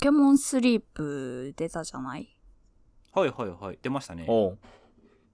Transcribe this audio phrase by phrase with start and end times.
[0.00, 2.34] ケモンスリープ出たじゃない？
[3.12, 3.78] はいはいはい。
[3.82, 4.24] 出ましたね。
[4.28, 4.58] おう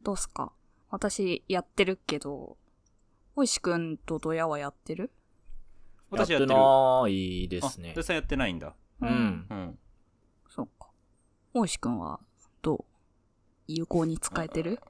[0.02, 0.52] どうすか？
[0.90, 2.56] 私やってるけど、
[3.36, 5.12] おいしくんとドヤはやってる？
[6.10, 6.54] 私やってる。
[6.54, 8.02] ないですねあ、。
[8.02, 8.74] さんやってないんだ。
[9.00, 9.04] う。
[9.06, 9.08] ん。
[9.08, 9.78] うん。
[10.48, 10.88] そうか。
[11.54, 12.18] おいしくんは
[12.62, 12.84] どう？
[13.68, 14.80] 有効に使えてる？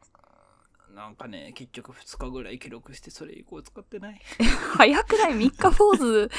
[0.95, 4.20] なんかね、結局2日ぐらい記録してそれ以降使ってない。
[4.79, 6.30] 早くない ?3 日ポーズ。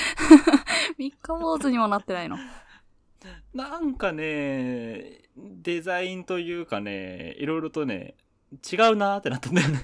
[0.97, 2.37] 3日ポーズにもなってないの。
[3.53, 8.15] なんかね、デザインというかね、いろいろとね、
[8.71, 9.79] 違うなーってなったんだよね。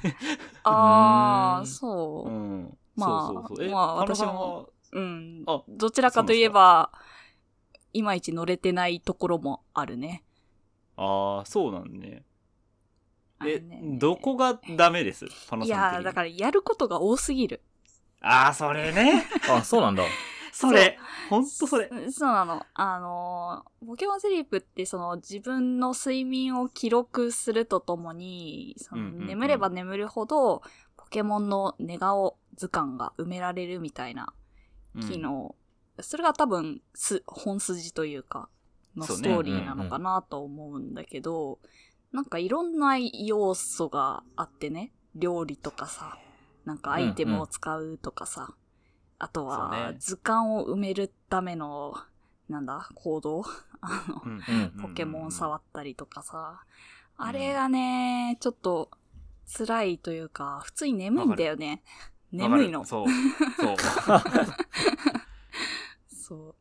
[0.63, 2.29] あー、 うんそうう。
[2.29, 2.77] ん。
[2.95, 3.65] まあそうそうそう。
[3.65, 5.43] え、まあ私もはうん。
[5.47, 6.91] あどちらかといえば、
[7.93, 10.23] いまいち乗れてないところもあるね。
[10.95, 12.23] ああ、そうなんね。
[13.41, 15.25] え、ねどこがダメです？
[15.49, 15.97] パノいさん的に。
[15.97, 17.61] やー、だからやることが多すぎる。
[18.21, 19.25] ああ、それね。
[19.49, 20.03] あ、そうなんだ。
[20.53, 20.99] それ。
[21.31, 21.89] ほんとそれ。
[21.91, 22.63] うそうなの。
[22.75, 30.61] あのー、ポケモンスリープってその自分の睡眠を記録するとともに、そのうんうんうん眠れば眠るほど、
[30.95, 34.31] ポケモンの寝顔図鑑が埋められるみたいな
[35.01, 35.55] 機能。
[35.99, 38.47] それが多分す、本筋というか、
[38.95, 41.57] のストーリーなのかなと思うんだけど、
[42.11, 46.19] なんかいろんな要素があってね、料理とかさ、
[46.63, 48.53] なんかアイテムを使うとかさ、
[49.23, 51.93] あとはね図鑑を埋めるための、
[52.49, 53.43] なんだ、行動？
[53.79, 58.89] あの、ポケモン触ったりとかさ、うんあれがね、ちょっと
[59.45, 61.83] 辛いというか、普通に眠いんだよね。
[62.31, 62.83] 眠いの。
[62.85, 63.07] そう。
[63.61, 63.75] そう。
[66.09, 66.55] そう。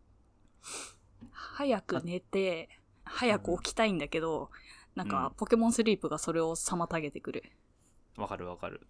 [1.33, 2.69] 早く寝て、
[3.05, 4.51] 早く起きたいんだけど、
[4.95, 7.45] なんか、ポケモンスリープがそれを妨げてくる。
[8.17, 8.87] わかるわかる。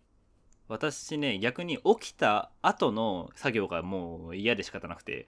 [0.72, 5.26] 私ね、逆に起きた後の作業がもう嫌で仕方なくて、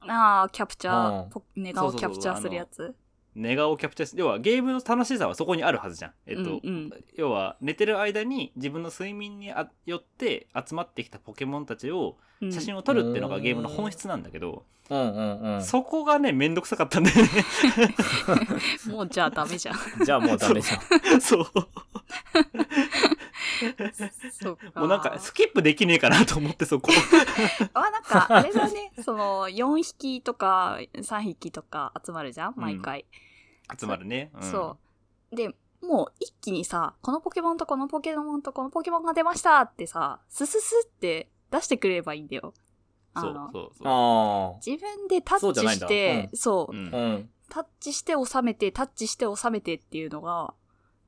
[0.00, 2.94] ああ、キャプチャー、うんポ寝顔キャプチャーするやつ？
[3.34, 6.12] 寝顔をキャプチャーし、要はゲームの楽しさはそこにあるはずじゃん。
[6.26, 15.62] えっと、うんうん要は寝てる間に自分の睡眠にあよって集まってきたポケモンたちをうん写真を撮るっていうのがゲームの本質なんだけど、うんうんうん。
[15.62, 17.28] そこがね、めんどくさかったんだよね。
[18.86, 19.76] もうじゃあダメじゃん。
[20.04, 21.20] じゃあもうダメじゃん。
[21.20, 21.46] そう。
[24.32, 24.80] そうか。
[24.80, 26.90] もうなんかスキップできねえかなと思ってそこ。
[27.74, 32.54] あ、なんか、あれだね、その、4匹とか3匹とか集まるじゃん？
[32.56, 33.04] 毎回。
[33.78, 34.30] 集まるね。
[34.34, 34.76] うんそ
[35.32, 35.36] う。
[35.36, 42.54] で、もう一気にさ、このポケモンとこのポケモンとこのポケモンが出ましたってさ、スススって出してくれればいいんだよ。
[43.14, 43.88] あそうのそうそう。
[43.88, 46.98] あ自分でタッチして、そう、うんあ。
[46.98, 47.30] うん。
[47.48, 50.54] タッチして収めて、タッチして収めてっていうのが、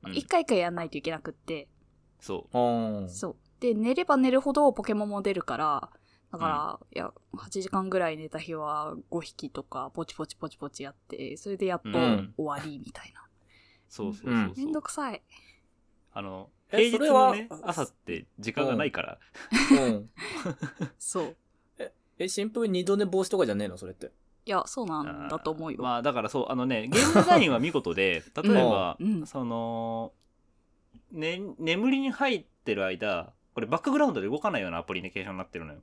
[0.03, 1.67] うん一回一回やんないといけなくって、
[2.19, 2.57] そう。
[2.57, 3.09] ああ。
[3.09, 3.35] そう。
[3.59, 5.89] で、寝れば寝るほどポケモンも出るから、
[6.31, 13.25] だから、いや、8時間ぐらい寝た日は5匹とか、ポチポチポチポチやって、それでやっとうん終わりみたいな。
[13.89, 15.23] そうそうそうめんどくさい。
[16.13, 19.17] あの、え平日のね朝って時間がないから。
[19.71, 20.09] うん。
[20.99, 21.35] そう。
[22.19, 23.77] え、シンプルに二度寝防止とかじゃねえの？
[23.77, 24.11] それって。
[24.45, 25.81] いや、そうなんだと思うよ。
[25.81, 30.11] まあだからそう、あのね、ゲームデザインは見事で、 例えば、うんその、
[31.11, 35.79] ね、眠りに入ってる間、これバックグラウンドで動かないようなアプリケーションになってるのよ。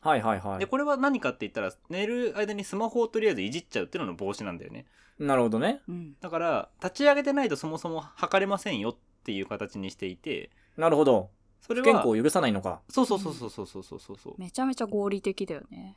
[0.00, 0.66] はいはいはいで、。
[0.66, 4.86] これは何かって言ったら、寝る間にスマホをとりあえずいじっちゃうっていうのの防止なんだよね。
[5.18, 5.80] なるほどね。
[5.88, 6.16] うん。
[6.20, 11.30] だから、立ち上げてないとそもそも測れませんよっていう形にしていて、なるほど。
[11.60, 12.80] それは不健康、を許さないのか。
[12.88, 14.34] そうそうそうそうそうそうそうそう。
[14.38, 15.96] めちゃめちゃ合理的だよね。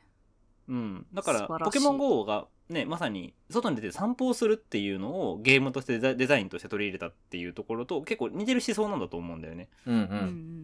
[0.72, 1.06] うん。
[1.12, 9.68] だからポケモン GO がね、まさに外に出て散歩をするっていうのをゲームとしてデザデザインとして取り入れたっていうところと結構似てる思想なんだと思うんだよね。
[9.86, 9.98] うんう。
[9.98, 10.06] うん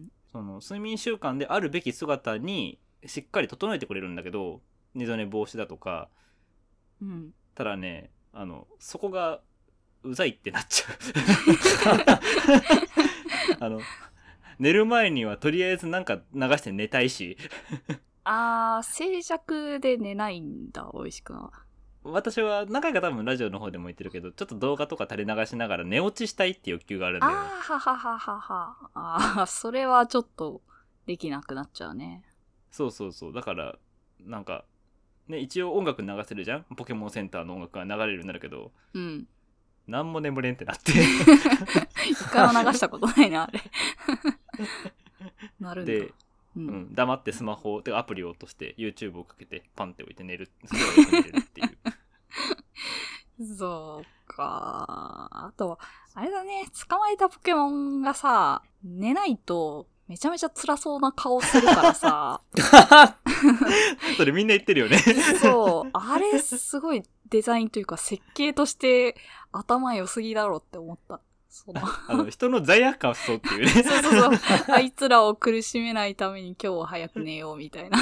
[0.05, 4.61] んその睡眠習慣であるべき姿にしっかり整えてくれるんだけど、
[4.95, 6.09] 二度寝防止だとか、
[7.01, 7.09] うん。
[7.09, 7.33] うん。
[7.53, 9.41] ただね、あの、そこが
[10.03, 10.95] うざいってなっちゃう。
[13.65, 13.81] あの、
[14.57, 17.37] 寝る前にはとりあえずなんか流して寝たいし、
[18.23, 21.51] あー、静寂で寝ないんだ、おいしくは。
[22.03, 28.75] 私は何回か多分ラジオの方でも言ってるけどちょっと動画とか垂れ流しながら寝落ちしたいっていう欲求があるんだよねあー、ははははは。
[28.93, 30.61] あー、それはちょっと
[31.05, 32.23] できなくなっちゃうね。
[32.71, 33.75] そうそうそうだから
[34.21, 34.63] なんか
[35.27, 36.63] ね一応音楽流せるじゃん？
[36.77, 39.27] ポケモンセンターの音楽が流れるようになるけどうん。
[39.87, 40.91] 何も眠れんってなって
[42.09, 43.59] 一回も流したことないな、あれ。
[45.59, 45.91] なるんだ。
[45.91, 46.13] で、
[46.65, 46.67] う。
[46.67, 46.75] うん。
[46.91, 50.51] ん、黙ってスマホでアプリを落として YouTube をかけてパンって置いて寝る。
[50.65, 51.77] それはよく寝れるっていう。
[53.57, 55.29] そうか。
[55.31, 55.79] あと、
[56.13, 62.41] あれだね、捕まえたポケモンがさ、寝ないとめちゃめちゃ辛そうな顔するからさ、
[64.17, 64.97] それみんな言ってるよね。
[65.39, 69.15] そう、あれすごいデザインというか設計として
[69.51, 71.21] 頭良すぎだろって思った。
[71.49, 73.69] そのあの、人の罪悪感をそうっていうね。
[73.83, 74.75] そうそうそう。
[74.75, 77.97] あいつらを苦しめないために今日は早く寝ようみたいな。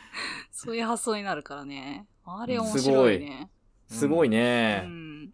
[0.50, 2.06] そういう発想になるからね。
[2.24, 3.50] あれ面白いね。
[3.88, 4.78] すごいうね。
[4.78, 5.30] ん。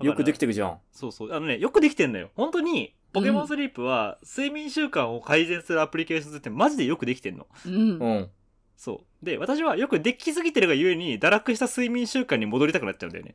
[0.00, 0.78] よくできててるじゃん。
[0.92, 1.32] そうそう。
[1.32, 2.30] あのね、よくできてんのよ。
[2.36, 7.46] 本当に、ポケモンスリープは、睡眠習慣を改善するアプリケーションってマジでよくできてんの。
[7.66, 7.98] うん。
[7.98, 8.30] うん。
[8.76, 9.24] そう。
[9.24, 13.34] で、私はよくできすぎてるがゆえに、堕落した睡眠習慣に戻りたくなっちゃうんだよね。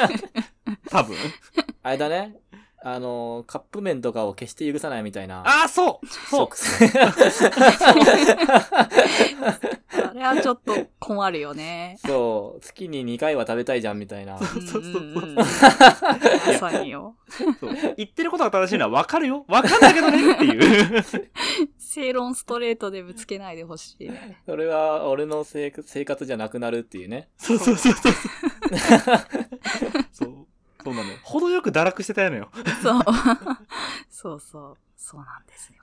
[0.90, 1.16] 多分。
[1.82, 2.36] あれだね。
[2.82, 5.40] あの、カップ麺とかを決して許さないみたいな。
[5.40, 6.48] ああ、そうそう
[9.92, 11.98] あ れはちょっと困るよね。
[12.06, 12.60] そう。
[12.60, 14.38] 月に2回は食べたいじゃんみたいな。
[14.38, 15.02] そうそうそう
[15.34, 17.16] まさによ。
[17.28, 21.04] そう言ってることが正しいのはわかるよわかんだけどねっていう。
[21.78, 24.10] 正論ストレートでぶつけないでほしい。
[24.46, 27.28] それは俺の生活生活じゃなくなるっていうね。
[27.36, 28.12] そうそうそうそう。
[30.12, 30.46] そう。
[30.82, 31.16] そうなのよ。
[31.24, 32.50] 程よく堕落してたのよ。
[32.82, 33.02] そう。
[34.08, 34.76] そうそう。
[34.96, 35.82] そうなんですよ。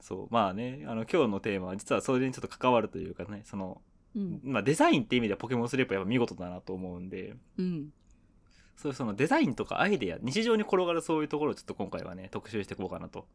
[0.00, 0.34] そう。
[0.34, 3.80] まあね、あの、今日のテーマは実はそれにちょっと関わるというかね、その、
[4.14, 4.40] うん。
[4.44, 7.92] まあデザインって意味ではポケモンスリープはやっぱ見事だなと思うんで、うん。
[8.76, 13.26] そういうそのデザインとかアイデア、日常に転がるそういうところをちょっと今回はね、特集していこうかなと。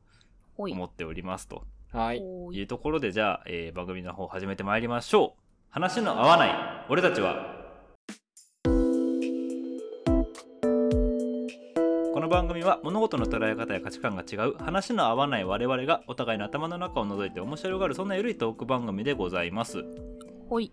[0.58, 2.20] 思っておりますとはい。
[2.20, 5.42] ほいうところで、じゃあ、えー番組の方始めてまいりましょう。
[5.70, 7.61] 話の合わない、俺たちは。
[12.22, 19.84] の番組は物事の捉え方や価値観が違う話の合わない我々がお互いの頭の中を覗いて面白がるそんな緩いトーク番組でございます、
[20.48, 20.72] ほい。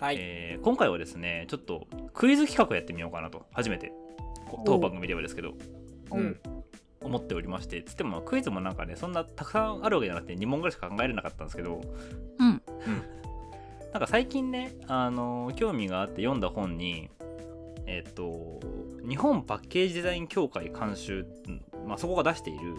[0.00, 0.16] はい。
[0.18, 3.92] えー今回はですねちょっとクイズ企画やってみようかなと初めて
[4.46, 5.52] こ当番組ではですけど
[6.10, 6.40] うん。
[7.00, 11.80] 思っておりましてつってもクイズもなんかねそんなたくさんあるわけじゃなくて2問ぐらいしか考えれなかったんですけど
[12.38, 12.62] うん。
[13.92, 17.08] なんか最近ね、あの興味があって読んだ本に
[17.88, 18.60] えっ、と
[19.08, 22.74] 日本パッケージデザイン協会監修、うんまあ、そこが出している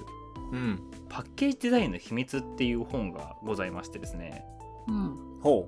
[0.51, 0.79] うん。
[1.09, 4.45] パッケージデザインの秘密っていう本がございましてですね。
[4.87, 5.39] うん。
[5.41, 5.67] ほ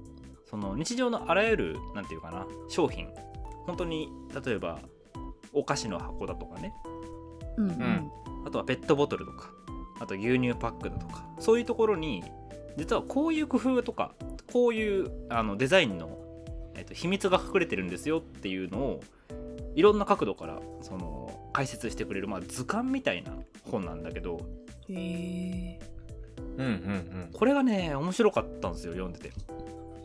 [0.50, 3.10] その日常のあらゆるなんていうかな商品。
[3.66, 4.10] 本当に
[4.46, 4.80] 例えば
[5.54, 6.74] お菓子の箱だとかね。
[7.58, 7.68] うん。
[7.68, 8.12] ん。
[8.46, 9.52] あとはペットボトルとか。
[10.00, 11.26] あと牛乳パックだとか。
[11.40, 12.24] そういうところに
[12.78, 14.14] 実はこういう工夫とか
[14.52, 16.18] こういうあのデザインの、
[16.76, 19.04] えっと秘密が隠れてるんですよっていうのを
[19.76, 23.32] いろんな角度からその解説してくれる、まあ、図鑑みたいな
[23.70, 24.42] 本なんだけど
[24.90, 24.94] へ
[25.80, 25.80] え。
[26.58, 26.64] う。
[26.64, 29.32] うんうんこれがね面白かったんですよ読んでて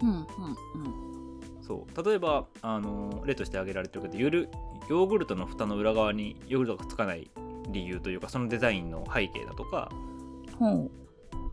[0.03, 0.09] うん。
[0.11, 0.27] うん。
[1.63, 4.49] そう例えばあの例として挙げられてるけどヨル
[4.89, 7.29] ヨーグルトの蓋の裏側にヨーグルトがつかない
[7.71, 9.91] 理由というかそのデザインの背景だとか
[10.61, 10.77] うん。
[10.77, 10.91] ほう。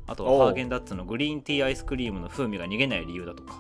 [0.05, 3.55] あとはハーゲンダッツのグリーンティーアイスクリームの風味が逃げない理由だとか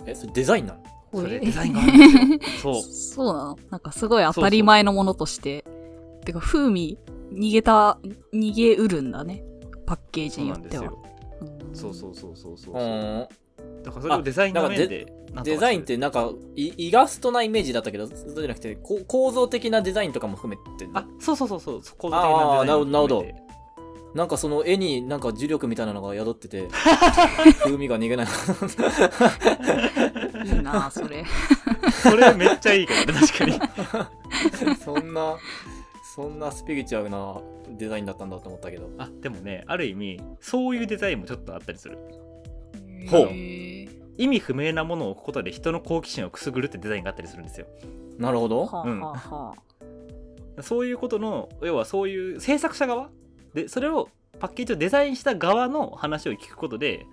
[0.00, 0.08] うん。
[0.10, 0.82] え、それデザインなの？
[1.14, 2.74] ほいそれデザインがあるんですよ。
[2.74, 2.82] そう。
[2.82, 3.58] そうなの？
[3.70, 5.64] なんかすごい当たり前のものとして。
[6.24, 6.98] てか、風味、
[7.32, 7.98] 逃げた、
[8.32, 9.44] 逃げうるんだね。
[9.86, 10.84] パッケージそうによっては。
[10.84, 11.02] なんですよ。
[11.40, 11.76] うん。
[11.76, 13.28] そうそうそうそうそう。
[13.84, 15.06] だからそれをデザインの面で
[15.42, 21.80] デザインってなんかイイラストなイメージだったけどそうじゃなくてこ構造的なデザインとかも含めてあそうそうそうそう。
[21.98, 23.26] 構造的なデザインもなるほど。
[24.14, 26.68] なんかその絵になんか重力みたいなのが宿ってて。
[27.64, 28.26] 風味が逃げない
[30.44, 31.24] いいなそれ。
[31.90, 34.76] それめっちゃいいけどね確かに。
[34.76, 35.36] そんな
[36.14, 37.40] そんなスピリチュアルな
[37.76, 38.90] デザインだったんだと思ったけど。
[38.98, 41.98] あでもねある意味そういうデザインもちょっとあったりする。
[43.10, 43.30] ほう。
[44.16, 47.66] 意味不明なものを置くことで人の好奇心をくすぐるってデザインがあったりするんですよ。
[48.18, 48.66] なるほど。
[48.66, 49.54] はあは
[50.58, 53.10] あ、そういうことの要はそういう制作者側？
[53.54, 54.08] でそれを
[54.38, 57.06] パッケージをデザインした側の話を聞くことで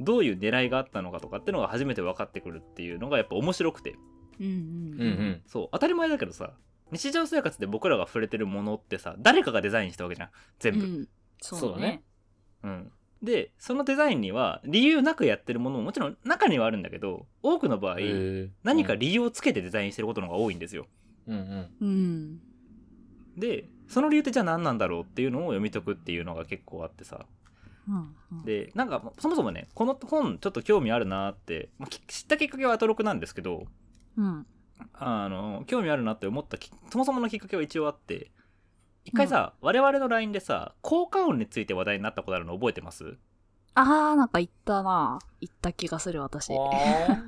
[0.00, 3.96] どういう狙いがあったのかとかっていうのが初めて分かってくるっていうのがやっぱ面白くて。
[4.40, 5.00] うんうんうん。
[5.00, 5.68] うんそう。
[5.72, 6.52] 当たり前だけどさ
[6.90, 10.30] 日常生活で僕らが触れてるものってさ誰かがデザインしたわけじゃん。
[10.58, 11.08] 全部、うん。
[11.40, 12.02] そうそうだね。
[12.62, 12.92] うん。
[13.22, 17.96] でそのデザインには理由なくやってるものももちろん中にはあるんだけど多くの場合
[18.62, 20.86] 何か理由をつけてデザインしてることの方が多いんですよ。
[21.26, 21.68] うんうん。
[21.80, 22.40] うん。
[23.36, 27.26] でその理由ってじゃあ何なんだろうっていうのを読み解くっていうのが結構あってさ
[28.44, 33.64] でなんかそもそもねこの本ちょっと興味あるなって、まあき知ったきっかけはアトロクなんですけど
[34.16, 34.46] うん。
[34.94, 38.30] あの興味あるなって思ったきそもそものきっかけは一応あって
[39.04, 43.16] 一回さ、我々の LINE でさ効果音について話題になったことあるの覚えてます？
[43.74, 45.18] あー、なんか言ったな。
[45.40, 46.52] 言った気がする、私。
[46.52, 46.56] あ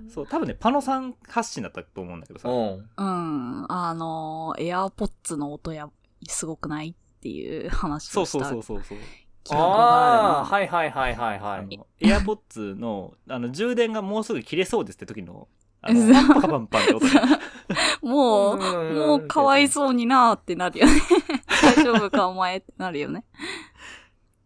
[0.12, 2.88] そう多分ねパノさん発信だったと思うんだけどさ、ーうん。
[2.96, 3.66] うん。
[3.72, 5.88] あのー、エアーポッツの音や、
[6.28, 6.90] すごくない？
[6.90, 8.38] っていう話をした。
[8.38, 8.98] そうそうそうそうそう
[9.44, 10.40] 記憶があ。
[10.40, 15.48] あはいはいはいはいはいあの AirPods のあの充電がもうすぐ切れそうですって時の
[15.82, 17.12] あのパンパカパンパンって音ね
[18.02, 20.92] もう、もうかわいそうになーってなるよね。
[21.76, 23.24] 大丈夫かお前ってなるよね。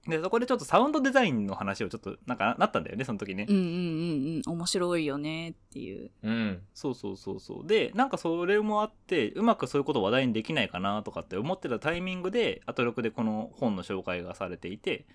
[0.06, 4.52] でそこでちょっとサウンドデザインの話をちょっとなんかなったんだよねその時ね、うんうんうんうん。
[4.52, 6.11] 面白いよねっていう。
[6.23, 6.62] うん。
[6.75, 15.06] そうそうそうそうでなんかそれもあってうまくそういうことを話題にできないかなとかって思ってたタイミングでアトロクでこの本の紹介がされていて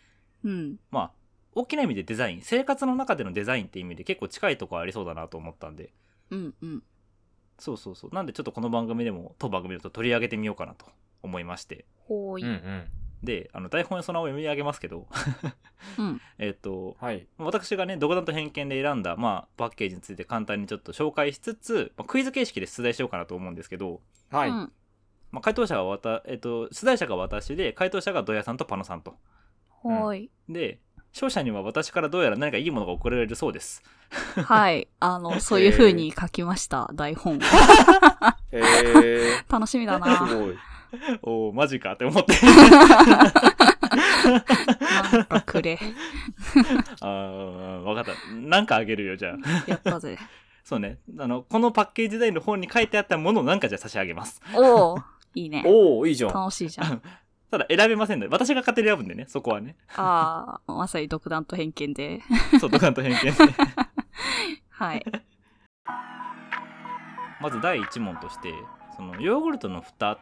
[0.44, 0.78] うん。
[0.92, 1.12] まあ
[1.54, 5.92] 大きな意味でデザイン生活の中でのデザインって意味で結構近いとこありそうだなと思ったんで
[6.32, 6.84] うんうん。
[7.60, 10.86] そうそうそうなんでちょっとこの番組でも当番組だと取り上げてみようかなと
[11.22, 12.44] 思いましてほーい。
[12.44, 12.84] うんうん。
[13.24, 15.08] であの台本そのまま読み上げますけど
[15.98, 16.22] うん。
[16.40, 17.28] えっとはい。
[17.38, 24.50] 私がね独断と偏見で選んだ、まあ、パッケージについて簡単にちょっと紹介しつつ、まあ、クイズ形式で出題しようかなと思うんですけど、はい。
[24.50, 24.72] うん
[25.32, 29.16] まあ、回答者はわた、えっと、出題者が私で回答者がドヤさんとパノさんと
[29.70, 30.32] ほーい。
[30.48, 30.80] で
[31.14, 33.84] 勝者には私からどうやら何かいいものが送られるそうです
[34.46, 34.88] はい。
[35.00, 37.40] あの、そういう風に書きました、台本を。
[37.40, 37.44] へ
[38.52, 39.44] え。
[39.50, 40.36] 楽しみだすな。
[40.36, 40.56] ごい。
[41.22, 42.34] おおマジかって思って
[45.12, 45.80] なんかくれ。
[47.02, 49.36] あー分かったなんかあげるよじゃあ
[49.68, 50.18] やったぜ。
[50.64, 54.98] そうねあのこのパッケージデザインの本に書いてあったものをなんかじゃあ差し上げますおお
[55.34, 55.64] いいね。
[55.66, 56.34] おおいいじゃん。
[56.34, 57.02] 楽しいじゃん。
[57.50, 62.22] ただ選べませんので私が勝手に選ぶんでねそこはねああ、まさに独断と偏見で。
[62.60, 63.32] そう独断と偏見で
[64.70, 65.04] はい。
[67.42, 68.54] まず第1問として
[68.96, 70.20] そのヨーグルトの蓋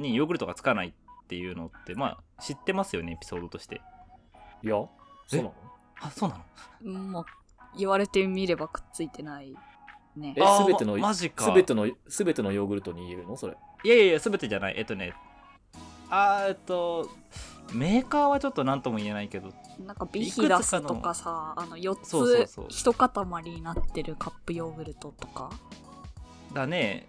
[0.00, 3.80] にヨーグルトがつかないっていうのってまあ知ってますよねエピソードとして。
[4.62, 4.90] いや、そ
[5.32, 5.54] うなの？
[6.00, 6.40] あそうな
[6.82, 7.00] の？
[7.00, 7.24] もう、
[7.78, 9.54] 言われてみればくっついてない
[10.16, 10.34] ね。
[10.36, 10.40] え。
[10.58, 11.44] すべてのマジか。
[11.44, 13.36] すべてのすべてのヨーグルトに言えるの？
[13.36, 13.56] それ。
[13.84, 14.74] いやいやいや全てじゃない。
[14.76, 15.14] えっとね
[16.10, 17.08] あーえっと
[17.72, 19.52] メーカーはちょっと何とも言えないけど
[19.86, 22.66] なんかビヒダスとかさ、あの4そうそうそう。
[22.68, 23.10] つ一塊
[23.44, 25.50] になってるカップヨーグルトとか、
[26.52, 27.06] だね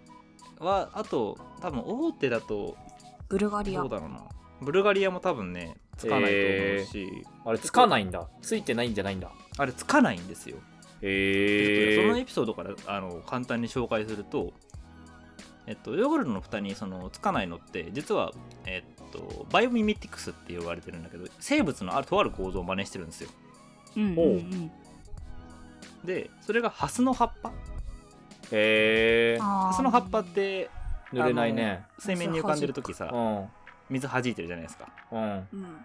[0.62, 2.76] はあと多分大手だと
[3.28, 3.90] ブルガリアどう。
[3.90, 4.22] だろうな
[4.60, 6.36] ブルガリアも多分ねつかないと
[6.72, 8.28] 思うし、あれつかないんだ。
[8.40, 9.30] ついてないんじゃないんだ。
[9.58, 10.56] あれつかないんですよ
[11.02, 12.24] へそのエえ。
[12.24, 14.52] ピソードからあの簡単に紹介すると、
[15.66, 18.32] えっと、ヨーグルトの蓋にそのつかないのって実は、
[18.66, 23.30] えっと、バイオミミティクスって言われてるんだけど生物のあるとある構造を真似してるんですよ
[23.96, 24.70] うんうんうん。
[26.04, 27.52] でそれがハスの葉っぱ
[28.52, 29.38] へえ。
[29.40, 30.70] あーハスの葉っぱって
[31.12, 31.84] 濡れないね。
[31.98, 33.48] 水面に浮かんでる時さうん。
[33.90, 35.48] 水弾いてるじゃないですかうん。
[35.52, 35.76] うん。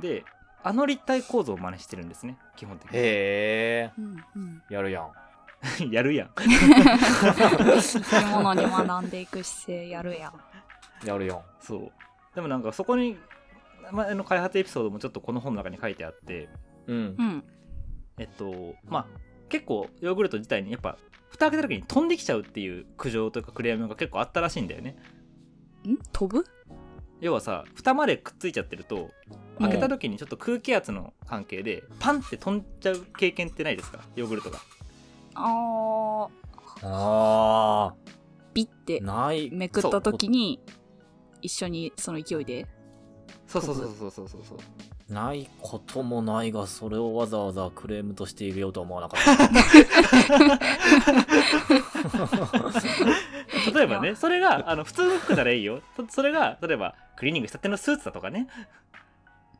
[0.00, 0.24] で
[0.62, 3.92] あの立体構造を真似してるんですね基本的にへえ。
[3.98, 4.62] うんうん。
[4.70, 5.12] やるやん。
[5.92, 11.06] やるやん生き物に学んでいく姿勢やるやん。
[11.06, 11.40] やるやん。
[11.60, 11.92] そう
[12.34, 13.18] でもなんかそこに
[13.92, 16.48] 前の開発エピソードもちょっとこの本の中に書いてあって
[16.86, 17.22] うんう。
[17.22, 17.44] ん。
[18.18, 19.06] えっとまあ
[19.48, 20.96] 結構ヨーグルト自体にやっぱ
[21.40, 24.96] 蓋開けた時に飛んできちゃうっていう苦情というかクレームが結構あったらしいんだよね
[25.88, 25.96] ん？
[26.12, 26.44] 飛ぶ？
[27.20, 29.10] 要はさ蓋までくっついちゃってると
[29.58, 34.00] うん開けた時にちょっと空気圧の関係でパンって飛んじゃう経験ってないですか？
[34.16, 34.58] ヨーグルトが
[35.34, 36.28] あー、
[36.82, 37.94] あ
[38.54, 39.04] ビッてあ。
[39.04, 39.50] ない。
[39.50, 40.60] めくった時に、
[41.42, 42.66] 一緒にその勢いで。
[43.46, 44.58] そうそうそうそうそうそうそう
[45.12, 50.60] ないこともないが、それをわざわざクレームとして入れようとは思わなかった。
[53.74, 58.46] 例えばねそれがあの普通の服ならいいよそそれが例えばクリーニングしたてのスーツだとかね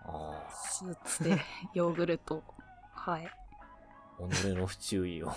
[0.04, 0.50] ああ。
[0.52, 1.38] スーツで
[1.74, 2.42] ヨーグルト。
[2.94, 3.30] はい。
[4.28, 5.32] 己の不注意を。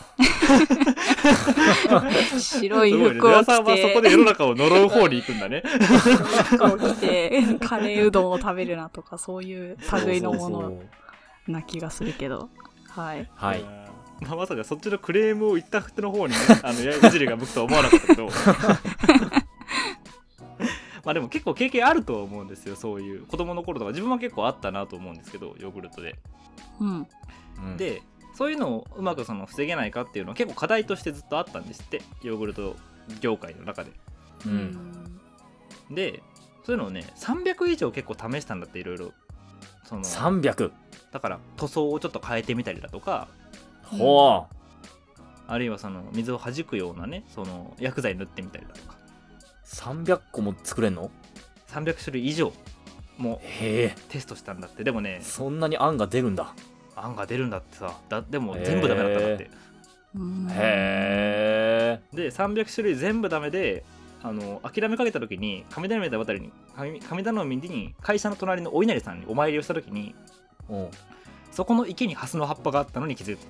[2.39, 5.63] 白い服を皆さん着はそこでて、世の中を呪う方に行くんだね。
[6.45, 10.73] 服を着て、カレーうどんを食べるなとか、そういう類のもの。
[11.47, 12.49] な気がするけど。
[12.89, 13.29] はい。
[13.35, 13.63] はい。
[14.21, 18.29] まあ、まさかそっちのクレームを言った人の方にね あの矢印が向くとは思わなかったけど。
[21.03, 23.25] まあでも結構経験あるとは思うんですよそういう。
[23.25, 23.91] 子供の頃とか。
[23.91, 26.15] 自分は結構あったなと思うんですけどヨーグルトで。
[26.79, 27.07] うん。
[27.57, 28.01] うん、で
[28.33, 32.75] そういうのをうまくその防げないかっていうのは結構課題としてずっとあったんですってヨーグルト
[33.21, 33.91] 業界の中で
[34.45, 34.49] う。
[34.49, 34.55] うん
[35.91, 35.95] ん。
[35.95, 36.23] で
[36.63, 39.11] そういうのをね300以上結構試したんだっていろいろ
[39.83, 40.71] その300。
[41.11, 43.27] だから塗装をちょっと変えてみたりだとか
[43.83, 44.47] ほ
[45.45, 49.75] あるいはその水を弾くようなねその薬剤塗ってみたりだとかう。
[49.75, 51.11] 300個も作れんの
[51.67, 52.51] ？300種類以上
[53.17, 53.95] もへえ。
[54.09, 56.55] テストしたんだってでもねそんなに案が出るんだ。
[56.95, 57.97] 案が出るんだってさ。
[58.09, 59.50] だでも全部ダメだったんだって、
[60.15, 60.47] うん。
[60.50, 62.01] へえ。
[62.13, 63.83] で300種類全部ダメで
[64.21, 70.15] あの諦めかけた時に神頼みだ渡りに神神頼みに会社の隣のお稲荷さんにお参りをした時に
[70.69, 70.75] う。
[70.75, 70.89] ん。
[71.51, 73.43] そこの池にハスの葉っぱがあったのに気づいた。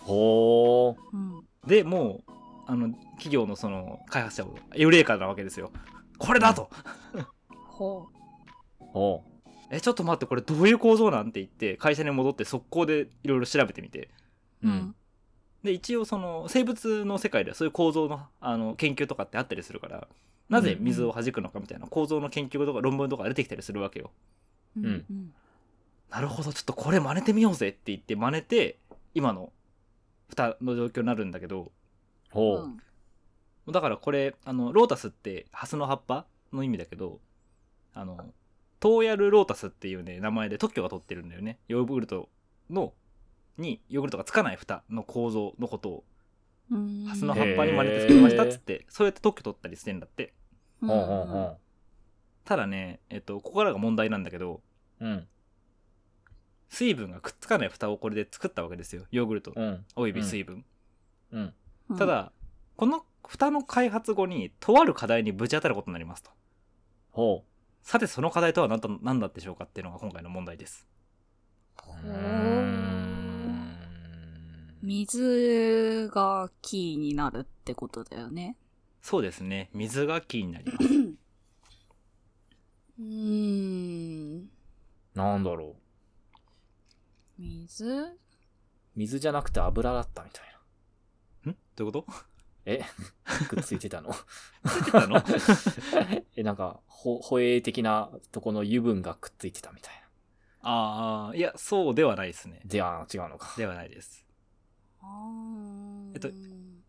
[0.00, 1.44] ほうん。
[1.66, 2.32] でもう
[2.66, 5.70] あの企業のその開発者をエウレーカーなわけですよ。
[6.18, 6.70] これだと、
[7.66, 8.06] ほ
[8.94, 9.31] おう。
[9.72, 14.10] えちょっと待ってこれどういう構造なんて言って会社に戻って速攻でいろいろ調べてみて
[14.62, 14.68] う。
[14.68, 14.94] うん
[15.64, 20.08] で一応その生物の世界ではそういう構造のあの研究とかってあったりするから
[20.48, 24.10] なぜ水を弾くのかみたいな構造の研究とか論文とか出てきたりするわけよ
[24.76, 24.84] うん。
[24.84, 25.32] うんうん。
[26.10, 28.78] なるほどちょっとこれ真似てみようぜって言って真似て
[29.14, 29.52] 今の
[30.28, 31.70] 蓋の状況になるんだけど
[32.30, 32.66] ほ
[33.66, 33.72] う。
[33.72, 37.20] だからこれあのロータスってハスの葉っぱの意味だけど
[37.94, 38.18] あの
[38.82, 42.28] トーヤルロータスっていうね名前で特許が取ってるんだよねヨーグルト
[42.68, 42.92] の
[43.56, 46.04] にヨーグルトがつかない蓋の構造のことを
[46.68, 47.04] うん。
[47.04, 50.34] ハスの葉っぱに真似て作りましたっつってそうやって特許取ったりしてんだって
[50.80, 51.56] うんほうほうほ
[52.44, 54.60] ただねえっとここからが問題なんだけど
[55.00, 55.06] う。
[55.06, 55.28] うん。
[56.68, 59.84] 水分がくっつかない蓋をこれで作ったわけですよヨーグルトうん。
[59.94, 60.64] および水分、
[61.30, 61.54] うん。
[61.88, 62.32] うんた、だ
[62.74, 66.32] この蓋の開発後にとある課題にぶち当たることになりますと
[67.12, 67.44] ほ
[67.82, 70.86] さてその課題とは何だ何だったでしょうかっていうのが今回の問題です。
[74.82, 78.56] 水がキーになるってことだよね。
[79.00, 80.84] そうですね水がキーになります
[83.00, 84.48] うーん。
[85.14, 85.76] なんだろ
[87.38, 87.42] う。
[87.42, 88.16] 水？
[88.94, 90.44] 水じゃなくて油だったみたい
[91.46, 91.52] な。
[91.52, 91.56] ん？
[91.74, 92.06] どういうこと？
[92.64, 92.82] え？
[93.48, 94.10] くっついてたの？
[94.64, 95.22] 言ってたの？
[96.36, 100.02] え、なんか、ほ、保栄的なとこの油分がくっついてたみたいな。
[100.64, 102.60] ああいやそうではないですね。
[102.64, 103.52] では、違うのか。
[103.56, 104.24] ではないです。
[106.14, 106.28] えっと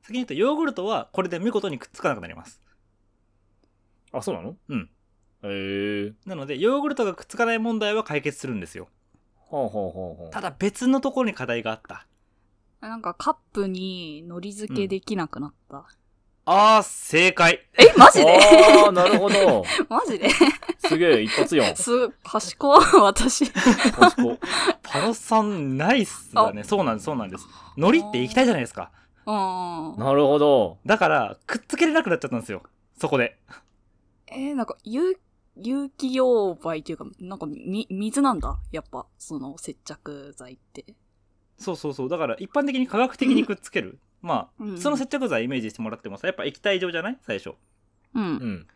[0.03, 2.61] 先に言うとヨーグルトはこれで見事にくっつかなくなります。
[4.11, 4.55] あ、そうなの？
[4.69, 4.89] うん。
[5.43, 6.13] へえ。
[6.27, 8.89] なのでヨーグルトがくっつかない問題は解決するんですよ。
[9.35, 10.29] ほうほうほうほう。
[10.29, 12.05] ただ別のところに課題があった
[12.89, 15.85] なんかカップに海苔漬けできなくなった。
[16.45, 18.37] あー正解え、マジで？
[18.85, 19.63] ああ、なるほど。
[19.89, 20.27] マジで？
[20.79, 21.63] すげえ、一発よ。
[21.75, 23.49] す、賢い、 私。
[23.49, 24.39] 賢
[24.81, 28.91] パロさんナイスだねそうなんですそうなんです海苔って液体じゃないですか
[29.25, 29.33] うん。
[29.97, 30.79] なるほど。
[30.85, 32.61] だからくっつけれなくなっちゃったんですよ
[32.99, 33.39] そこで
[34.27, 35.17] えーなんか、有、
[35.55, 38.59] 有機溶媒っていうか、なんか、み、水なんだ？
[38.71, 40.85] やっぱ、その接着剤って。
[41.57, 42.09] そうそうそう。
[42.09, 43.99] だから一般的に科学的にくっつける。
[44.21, 44.77] まあ、うん。
[44.77, 47.17] その接着剤イメージしてもらってもさやっぱ液体状じゃない？
[47.21, 47.49] 最初。
[47.49, 47.55] う。
[48.15, 48.25] うん。
[48.35, 48.67] ん。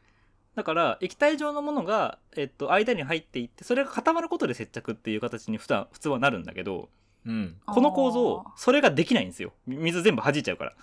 [0.56, 6.90] だから液体状のものが、えっと、間に入っていってそれが固まることで接着っていう形に普段普通はなるんだけど
[7.26, 7.58] うん。
[7.66, 9.54] この構造それができないんですよ。
[9.68, 10.74] み水全部弾いちゃうから。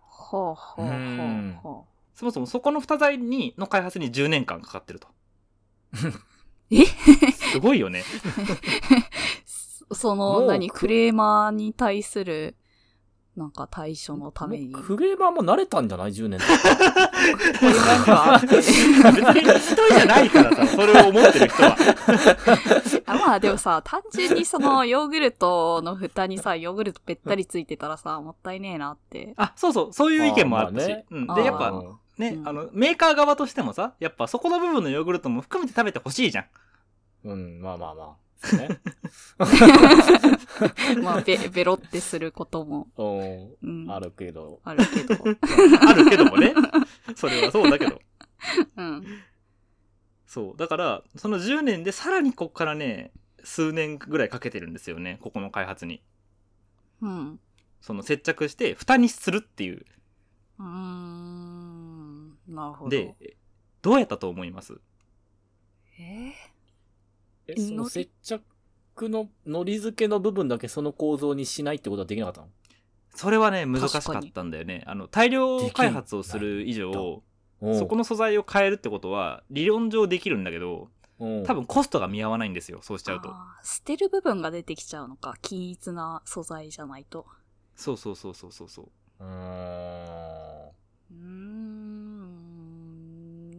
[0.00, 1.58] ほうほうほううん。
[1.62, 5.08] ほそもそもそこの蓋材にの開発に10年間かかってると。
[6.70, 6.84] え？
[7.32, 8.00] すごいよね。
[8.00, 8.02] う。
[9.92, 12.56] その、何、クレーマーに対する、
[13.36, 14.72] なんか対処のために。
[14.72, 16.46] クレーマーも慣れたんじゃない ?10 年こ
[17.66, 18.92] れなんか、別に
[19.42, 21.76] 一人じゃないからさそれを思ってる人は
[23.06, 29.34] あまあでもさ、単純にそのヨーグルトの蓋にさ、ヨーグルトべったりついてたらさ、もったいねえなって。
[29.36, 36.46] あそうそうそういう意見もあったし、ねうん、でやっぱうんね、うんあのメーカー側としてもさやっぱそこの部分のヨーグルトも含めて食べてほしいじゃん
[37.24, 38.25] うん、まあまあまあ。
[38.38, 38.80] そうね。
[41.02, 43.90] まあ、べ、ベロってすることも、ううん、ん。
[43.90, 44.60] あるけど。
[44.64, 45.16] あるけど。
[45.88, 46.54] あるけどもね
[47.16, 48.00] それはそうだけど
[48.76, 49.04] うん。
[50.26, 53.12] そうだからその10年でさらにこっからね
[53.44, 56.02] 数年ぐらいかけてるんですよねここの開発に
[57.00, 57.40] うん。
[57.80, 59.84] その接着して蓋にするっていう
[60.58, 62.30] うーん。
[62.48, 62.90] なるほど。
[62.90, 63.36] で
[63.82, 64.80] どうやったと思います？
[65.98, 66.32] え
[67.48, 68.42] え、その接着
[69.08, 72.48] の海苔漬けの部分だけその構造にしないってことはできなかったの？
[73.14, 85.34] それはね難しかったんだよねあの大量開発をする以上そこの、の素材を変えるってことは理論上できるんだけどうん多分コストが見合わないんですよそうしちゃうと捨てる部分が出てきちゃうのか。
[85.40, 87.26] 均一な素材じゃないと。
[87.74, 88.88] そうそうそうそうそうそう
[89.20, 90.68] うーん。
[91.10, 91.16] うー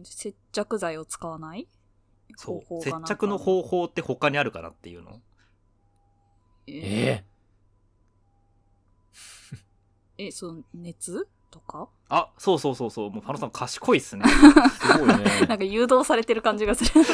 [0.00, 0.02] ん。
[0.04, 1.66] 接着剤を使わない？
[2.38, 2.82] そう。
[2.82, 5.20] 接着の方法って他にあるかなっていうの？
[6.68, 7.24] え
[10.16, 11.88] え、その熱とか？
[12.08, 13.10] あそうそうそうそう。
[13.10, 14.22] もうパノさん賢いっすね。
[14.24, 14.28] え
[14.70, 15.14] すごいね。
[15.48, 16.90] なんか誘導されてる感じがする。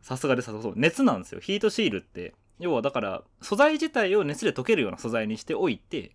[0.00, 1.40] さすがですそう熱なんですよ。
[1.42, 2.34] ヒートシールって。
[2.58, 6.14] 要はだから素材自体を熱で溶けるような素材にしておいて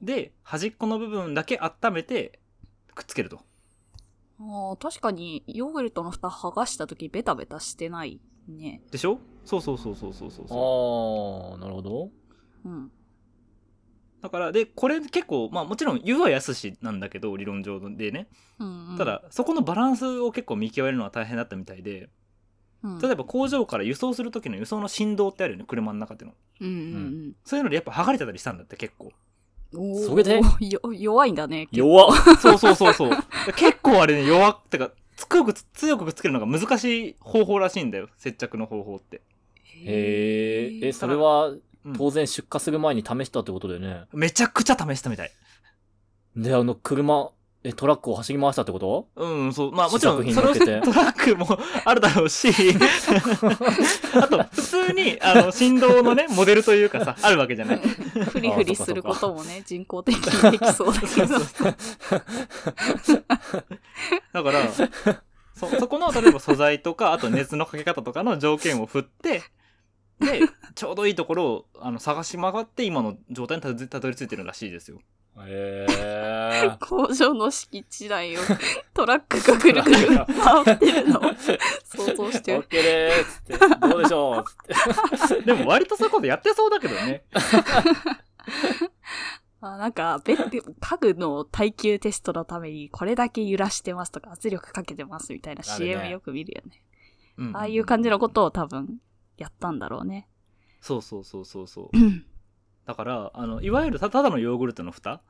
[0.00, 2.38] で端っこの部分だけ温めて
[2.94, 3.40] くっつけると
[4.38, 8.82] あー確かにヨーグルトの蓋剥がした時ベタベタしてないね。
[8.90, 9.18] でしょ？
[9.44, 11.52] そうそうそうそうそうそうそう。
[11.52, 12.10] ああ、なるほど。
[12.64, 12.90] うん。
[14.20, 18.28] だからでこれ結構まあもちろん湯は安しなんだけど理論上でね。
[18.58, 18.98] うんうん。
[18.98, 22.10] ただそこのバランスを結構見極めるのは大変だったみたいで。
[22.82, 22.98] うん。
[22.98, 26.68] 例えば工場から輸送する時の輸送の振動ってあるよね車の中っていうのうん。
[26.68, 26.72] う
[27.30, 27.32] ん。
[27.44, 29.12] そういうのでやっぱ剥がれてたりしたんだって結構
[29.72, 30.40] それで？
[30.60, 32.16] よ弱いんだね弱っ。
[32.40, 33.10] そうそうそうそう。
[33.56, 38.08] 結構あれね弱ってか強く強くくっつけるのが難しい方法らしいんだよ。
[38.16, 39.22] 接着の方法って、
[39.84, 41.92] へええそれはうん。
[41.96, 44.04] 当然出荷する前に試したってことだよね。
[44.12, 45.30] めちゃくちゃ試したみたい。
[46.36, 47.30] であの車
[47.68, 49.08] えトラックを走り回したってこと？
[49.16, 49.72] うん、そう。
[49.72, 52.48] まあもちろん、品乗っけて トラックもあるだろうし、
[54.14, 57.78] あと、普通に、あの、振動のね、モデルというかさ、 あるわけじゃない。
[57.78, 61.38] フリフリすることもね人工的にできそうだけど
[64.32, 64.70] だから、
[65.56, 69.42] そ、そこの、例えば素材とか、あと熱のかけ方とかの条件を振って、
[70.20, 70.42] で、
[70.76, 75.00] ちょうどいいところを、あの、探し回って、今の状態にたどりたどり着いてるらしいですよ。
[75.44, 78.40] へえ 工場の敷地内を
[78.94, 84.44] トラックがぐるぐる回ってるのを想像してるオッケーでーすってどうでしょう
[85.18, 87.24] つって でも割とそういうことやってそうだけどね。
[89.60, 90.50] あなんか、べ家
[91.00, 96.82] 具の耐久テストのためにこれだけ揺らしてますとか圧力かけてますみたいな CM よく見るよね。
[97.38, 98.98] うんああいう感じのことを多分
[99.36, 100.28] やったんだろうね。
[100.80, 101.96] そうそうそうそうそう。
[102.86, 105.20] うんだからあのいわゆるたただのヨーグルトの蓋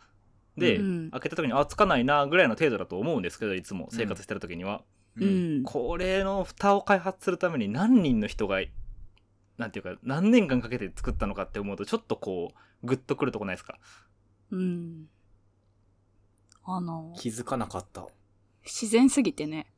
[0.59, 1.11] で、うん。
[1.11, 4.83] 開けた時にあつかないなぐらいの程度だと思うんですけどいつも生活してる時には、
[5.17, 5.63] うん。
[5.65, 8.61] これの蓋を開発するために何人の人が
[9.57, 13.79] なんていうか何年間かけて作ったのかって思うとちょっとこうグッとくるとこないですか？
[14.51, 15.09] うん。
[16.65, 18.07] あの、気づかなかった。
[18.65, 19.73] 自然すぎてね、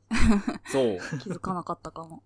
[0.65, 0.97] そう。
[1.21, 2.23] 気づかなかったかも。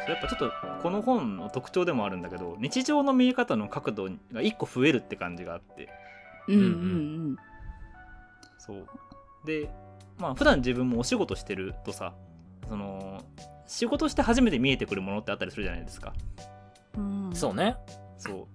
[0.00, 5.88] そうそうやっぱちょっとこの本の特徴でもあるんだけど日常の見え方の角度が1個増えるって感じがあって
[6.48, 7.36] うんうん
[8.58, 8.86] そう
[9.46, 9.70] で
[10.18, 12.14] まあ普段自分もお仕事してるとさ
[12.68, 13.22] その
[13.66, 16.12] 仕事して初めて見えてくるものってあったりするじゃないですか
[16.96, 17.26] うん。
[17.28, 17.34] うん。
[17.34, 17.76] そうね
[18.18, 18.48] そ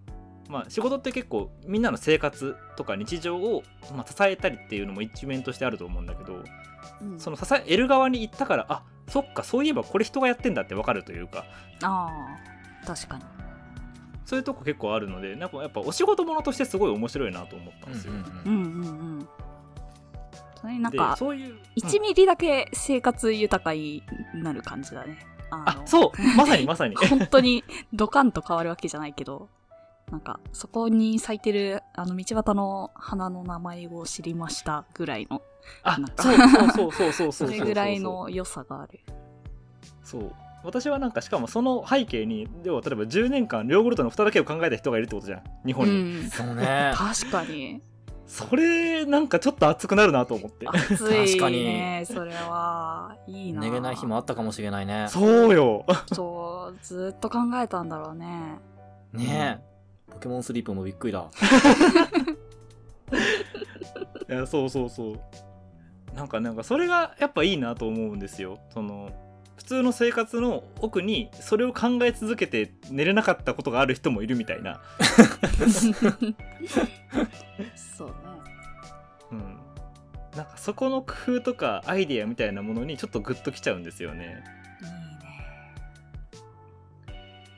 [0.47, 3.63] うまあ仕事って結構みんなの生活とか日常を、
[3.95, 6.43] まあ、支えたりっていうのも一面としてあると思うんだけど
[7.01, 7.19] うん。
[7.19, 11.46] その支える側に行ったからあそっかそういえばこれ人がやってんだってわかるというか
[11.82, 12.10] あ
[12.84, 13.24] あ、確かに。
[14.26, 19.30] そういうとこ結構あるのでなんかやっぱお仕事ものとしてすごい面白いなと思ったんですよ、うんうんうん。
[20.60, 24.02] それなんでか、そういう、1ミリだけ生活豊かに
[24.34, 25.20] なる感じだね。
[25.52, 27.63] ああそうまさに まさに本当に
[27.94, 29.48] ドカンと変わるわけじゃないけど、
[30.12, 35.41] なんか、そこに咲いてる、あの、道端の花の名前を知りましたぐらいの、
[35.84, 36.23] あなんか。
[36.23, 37.47] そうそうそうそうそうそう。
[37.49, 38.99] それぐらいの良さがある。
[40.04, 40.32] そう。
[40.63, 45.43] 私はなんかしかもその背景にでは例えば10年間ヨーグルトの蓋だけを考えた人がいるってことじゃん。
[45.65, 46.30] 日う本に、ん。
[46.30, 46.91] そうね。
[46.95, 47.82] 確かに。
[48.25, 50.67] それなんかちょっと熱くなるなと思って。
[50.67, 52.04] 熱い確かね。
[52.08, 53.62] それは、いいな。
[53.62, 55.06] 寝れない日もあったかもしれないね。
[55.10, 55.86] そうよ。
[56.12, 58.60] そう、ずっと考えたんだろうね。
[59.13, 60.12] ねえ。
[60.12, 61.28] ポケモンスリープもびっくりだ。
[64.28, 65.19] いやそうそうそう
[66.15, 69.12] なんかなんかそれがやっぱいいなと思うんですよその
[69.58, 74.82] 普通の生活の奥にそれを考え続けて寝れなかったことがある人もいるみたいな
[77.75, 78.13] そうね。
[79.32, 79.60] うん
[80.36, 84.43] なんかそこの工夫とかアイデアみたいなものにちょっとグッときちゃうんですよね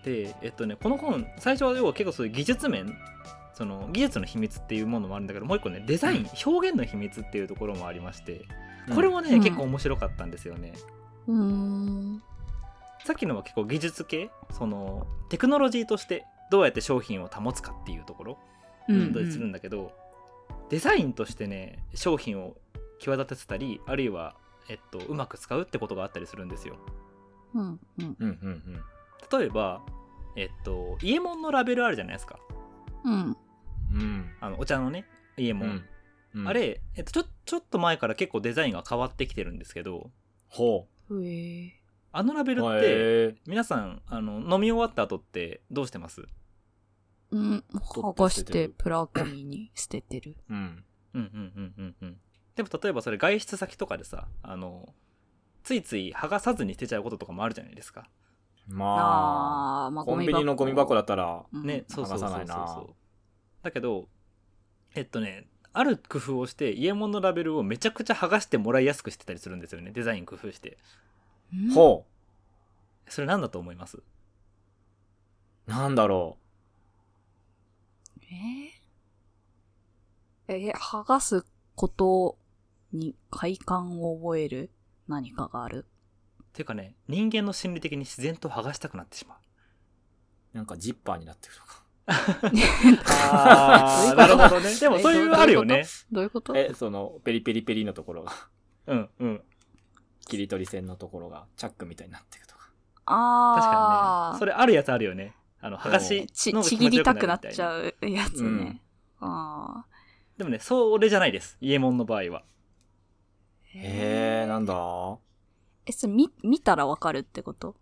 [0.06, 0.28] いいね。
[0.28, 2.96] でえっとねこの本最初は要は結構そういう技術面
[3.58, 8.46] その技術の秘密っていうものもあるんだけどもう一個ねデザイン表現の秘密っていうところもありまして
[8.94, 10.74] これもね、うん結構面白かったんですよね。
[11.28, 12.24] うーん。
[13.04, 18.38] さっきのは結構技術系そのテクノロジーとしてどうやって商品を保つかっていうところ
[18.88, 19.12] うん。
[19.12, 19.92] だったりするんだけど、
[20.70, 22.56] デザインとしてね商品を
[23.00, 24.36] 際立ててたりあるいは、
[24.70, 26.78] えっと、うまく使うってことがあったりするんですよ。
[27.56, 27.80] うんうん。
[27.98, 29.40] うんうんうん。
[29.40, 29.82] 例えば
[30.36, 32.38] えっとイエモンのラベルあるじゃないですか。
[33.04, 33.38] うん。
[33.92, 34.30] うん。
[34.40, 35.06] あのお茶のね
[35.38, 35.70] イエモン、
[36.34, 36.42] うん。
[36.42, 36.48] うん。
[36.48, 40.12] あれ、えっと、ちょちょっと前から結構デザインが変わってきてるんですけど
[40.48, 41.74] ほへえ。
[42.12, 46.24] あのラベうルって皆さんあの飲み終わった後ってどうしてます？
[47.32, 47.64] うん。
[47.94, 50.38] 取剥がしてプラゴミに捨ててる。
[50.50, 50.84] うん。
[51.14, 52.18] うんうんうんうんうん。
[52.56, 54.94] でも例えばそれ外出先とかでさあの
[55.64, 58.10] ついつい剥がさずに捨てちゃうこととかもあるじゃないですか。
[58.68, 61.66] まああ、まあ、あコンビニのゴミ箱だったらうん。
[61.66, 62.74] ね、そうそうそうそう剥がさないな。
[62.74, 62.96] そう
[63.68, 64.08] だけど
[64.96, 69.92] えっとねある工夫をしてイエモンのラベルをめちゃくちゃ剥がしてもらいやすくしてたりするんですよね。
[69.92, 70.78] デザイン工夫して。
[71.54, 71.72] うん？
[71.72, 72.06] ほ
[73.10, 73.98] それなんだと思います？
[73.98, 74.04] う
[75.68, 76.38] なんだろ
[80.48, 80.54] え？
[80.54, 82.38] ー、え、剥がすこと
[82.94, 84.72] に快感を覚える？
[85.08, 85.86] 何かがある？
[86.54, 89.38] ていうかね人間の心理的に自然と剥がしたくなってしまう。
[90.54, 91.84] なんかジッパーになってるとか。
[92.08, 94.74] あーなるほどね。
[94.80, 95.86] でもそういうあるよね。
[96.12, 96.56] どういうこと？
[96.56, 98.32] え、その、ペリペリペリのところが、
[98.88, 99.42] うんうん。
[100.28, 102.62] 切り取り線のところが、チャックみたいになってるとか。
[102.62, 102.72] 確
[103.08, 104.40] ああかにね。
[104.40, 105.36] それあるやつあるよね。
[105.60, 108.82] あの剥がしちぎりたくなっちゃうやつね。
[109.22, 109.28] うん。
[109.28, 109.88] ああ。
[110.38, 111.58] でもねそれじゃないです。
[111.62, 112.44] イエモンの場合は。
[113.64, 114.74] へえ、なんだ？
[115.86, 117.76] え、それ見、見たらわかるってこと？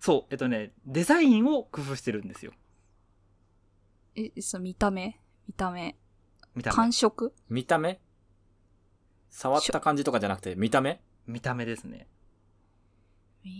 [0.00, 0.24] そう。
[0.30, 2.52] えっとねデザインを工夫してるんですよ
[4.14, 5.18] え、その見た目？
[5.46, 5.96] 見た目。
[6.54, 6.76] 見た目。
[6.76, 7.34] 感触？
[7.48, 8.00] 見た目？
[9.30, 11.00] 触った感じとかじゃなくて、見た目？
[11.26, 12.08] 見た目ですね。
[13.42, 13.50] 見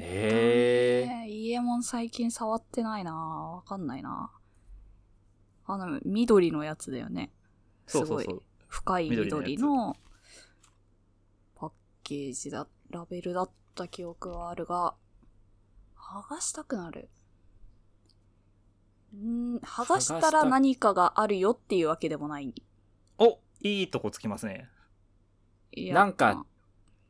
[0.00, 0.06] た目。
[0.06, 1.28] へえ。
[1.28, 3.14] イエモン最近触ってないな。
[3.14, 4.30] わかんないな。
[5.66, 7.30] あの、緑のやつだよね。
[7.86, 8.24] すごいそうそう。
[8.24, 9.96] そう深い緑の
[11.54, 11.72] パッ
[12.02, 14.94] ケージだ、ラベルだった記憶はあるが、
[15.96, 17.08] 剥がしたくなる。
[19.16, 22.54] んー剥がした剥がしたら何かがあるよっていうわけでもない。
[23.18, 24.68] おいいとこつきますね
[25.76, 26.44] なんか、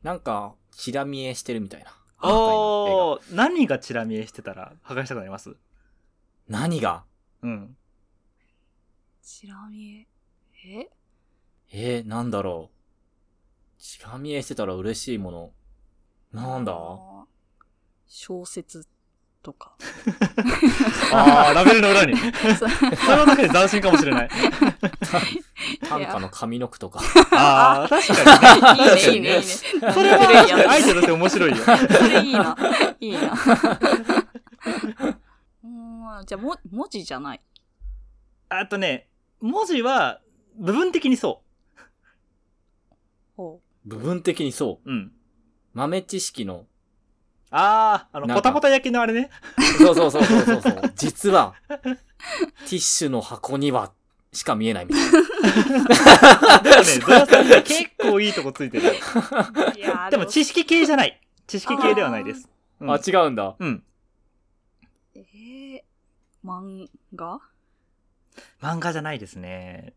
[0.03, 1.91] なんか、チラ見えしてるみたいな。
[2.21, 5.55] おー何がチラ見えしてたら剥がしたくなります？
[6.47, 7.03] 何が？
[7.41, 7.77] うん
[9.21, 10.07] チラ見え？
[10.65, 10.89] え？
[11.71, 13.81] えー、なんだろう。
[13.81, 15.51] チラ見えしてたら嬉しいもの。
[16.31, 16.73] なんだ？
[18.07, 18.87] 小説
[19.43, 19.75] とか。
[21.13, 24.29] ああラベルの裏にそうそれは確かに斬新かもしれない
[25.87, 26.99] 短歌の上の句とか。
[27.33, 29.41] ああ確かにねいいね、いいね、いいね。
[29.93, 31.71] それは古いやつアイデアとして面白いよそ
[32.07, 32.57] れいいな。
[32.99, 33.19] いいな。
[35.63, 37.41] うん、じゃあ、も、文字じゃない？
[38.49, 39.09] あとね
[39.41, 40.21] 文字は
[40.57, 41.41] 部分的にそ
[43.35, 44.89] ほ部分的にそう。
[44.89, 45.11] ううん
[45.73, 46.67] 豆知識の。
[47.55, 49.29] あああのなんかポタポタ焼きのあれね
[49.77, 50.93] そうそうそうそうそうそう。
[50.95, 51.95] 実は、ティ
[52.75, 53.91] ッシュの箱には、
[54.31, 56.59] しか見えないみたいな。
[56.63, 59.77] でもねゾラさんね結構いいとこついてるう。
[59.77, 63.55] いやーでも知識系じゃない知識系ではないですうんあ、違うんだ。
[63.59, 63.83] うん
[65.15, 65.81] えー、
[66.43, 67.39] 漫画？
[68.63, 69.93] 漫画じゃないですね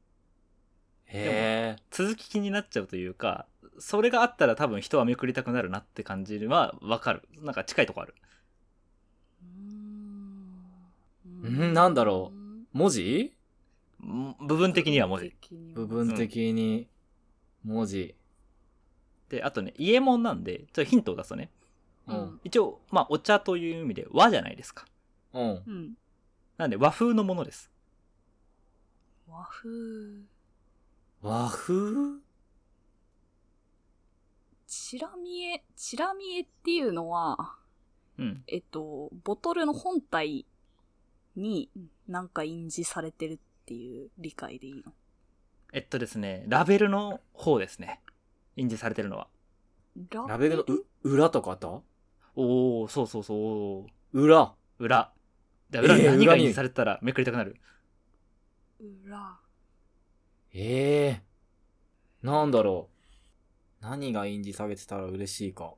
[1.07, 1.83] へえ。
[1.91, 3.47] 続き気になっちゃうというか
[3.79, 7.23] それがあったら多分人はめくりたくなるなって感じはわかる。
[7.43, 8.15] なんか近いとこある。
[9.43, 10.63] うーん。
[11.43, 12.33] うんなんだろ
[12.73, 13.33] 文字？
[14.03, 14.37] ん。
[14.47, 15.37] 部分的には文字。
[15.75, 16.89] 部分的に、
[17.65, 18.15] 文字。
[19.29, 21.51] であとねイエモンなんでちょっとヒントを出すとね。
[22.07, 22.41] ううんん。
[22.45, 24.87] 一応まあお茶という意味で和じゃないですか。
[25.33, 25.63] うん。
[25.67, 25.95] うん。
[26.57, 27.71] なんで和風のものです。
[29.29, 29.69] 和風。
[31.21, 32.26] 和風？
[34.89, 37.57] チラ見え、チラ見えっていうのは、
[38.19, 38.45] うん。
[38.47, 40.47] えっと、ボトルの本体
[41.35, 41.69] に
[42.07, 44.93] なんか印字されてるっていう理解でいいの？
[45.73, 48.01] えっとですねラベルの方ですね。
[48.55, 49.27] 印字されてるのは。
[50.29, 50.59] ラベル？
[50.59, 51.67] のう裏とかあった？
[52.37, 54.21] おおそうそうそう。
[54.23, 54.55] 裏。
[54.79, 55.13] 裏。
[55.69, 57.57] で裏に何が印字されてたらめくりたくなる、
[59.05, 59.41] 裏。
[60.55, 61.23] ええ
[62.23, 62.96] なんだろう。
[63.89, 65.75] 何が印字されてたら嬉しいか。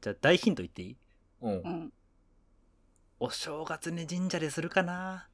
[0.00, 0.96] じゃあ大ヒント言っていい？
[1.42, 1.56] うんう。
[1.68, 1.92] ん。
[3.20, 5.28] お正月に神社でするかな？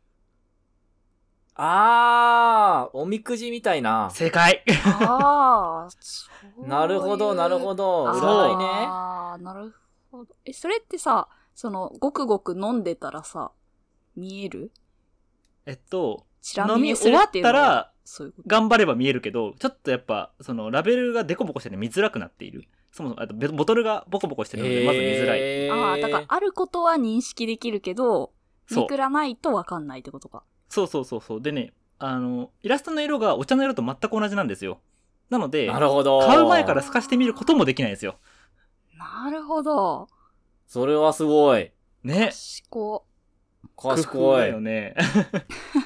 [1.55, 4.11] あー、おみくじみたいな。
[4.11, 6.29] 正解ああ、そ
[6.61, 8.07] ういうなるほど、なるほど。
[8.07, 8.65] 占いね。
[8.89, 9.73] ああ、なる
[10.11, 10.35] ほど。
[10.45, 13.53] え、それってさ、その、ごくごく飲んでたらさ、
[14.17, 14.73] 見える？
[15.67, 16.27] えっと
[16.69, 18.49] 飲み終わったらそういうこと。
[18.49, 28.33] 頑張れば見えるけどちょっとやっぱそのラベルがデコボコしてて見づらくなっているそもそもあとベボトルがボコボコしてるのでまず見づらい、ああ、だから、あることは認識できるけど、
[28.69, 30.45] そうめくらないとわかんないってことか。
[30.69, 34.81] そうそうそうそうでねあのイラストの色がお茶の色と全く同じなんですよ
[35.31, 36.21] なのでなるほど。
[36.21, 38.17] 買う前から透かしてみることもできないんですよ
[38.99, 40.09] なるほど。
[40.67, 41.71] それはすごい。
[42.03, 43.05] ね賢。
[43.77, 44.61] 賢いだよ。
[44.61, 44.95] ね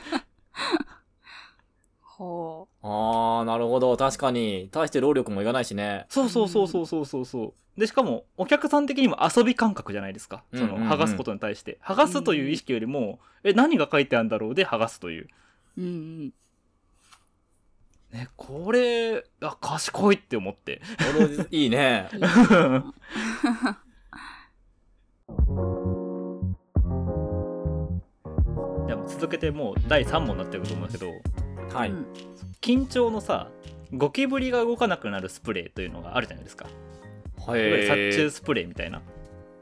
[2.19, 3.97] ほあー、なるほど。
[3.97, 4.69] 確かに。
[4.73, 6.07] 大して労力もいらないしね。
[6.09, 15.29] そうそうそうそうそうそうそうでしかもお客さん的にも遊び感覚じゃないですかその剥がすことに対して剥がすという意識よりもえ何が書いてあるんだろうで剥がすという
[15.77, 15.81] う。
[15.81, 16.33] うんうん。
[18.13, 20.83] ねこれあ賢いって思って
[21.53, 22.09] いいね。
[29.09, 31.11] 続けてもう第3問になってると思うんだけど
[31.73, 31.91] はい。
[31.91, 32.07] うん。
[32.61, 33.49] 緊張のさ
[33.95, 36.67] ゴキブリが動かなくなるスプレーというのがあるじゃないですか、
[37.47, 39.01] いわゆる殺へ虫スプレーみたいな。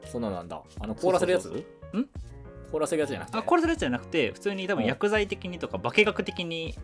[0.05, 0.61] そんななんだ。
[0.79, 1.43] あの、凍らせるやつ？
[1.43, 1.59] そうそ
[1.93, 2.09] うん？
[2.71, 3.37] 凍らせるやつじゃなくて。
[3.37, 6.75] あこれそれじゃなくて普通に多分うん薬剤的にとか化学的に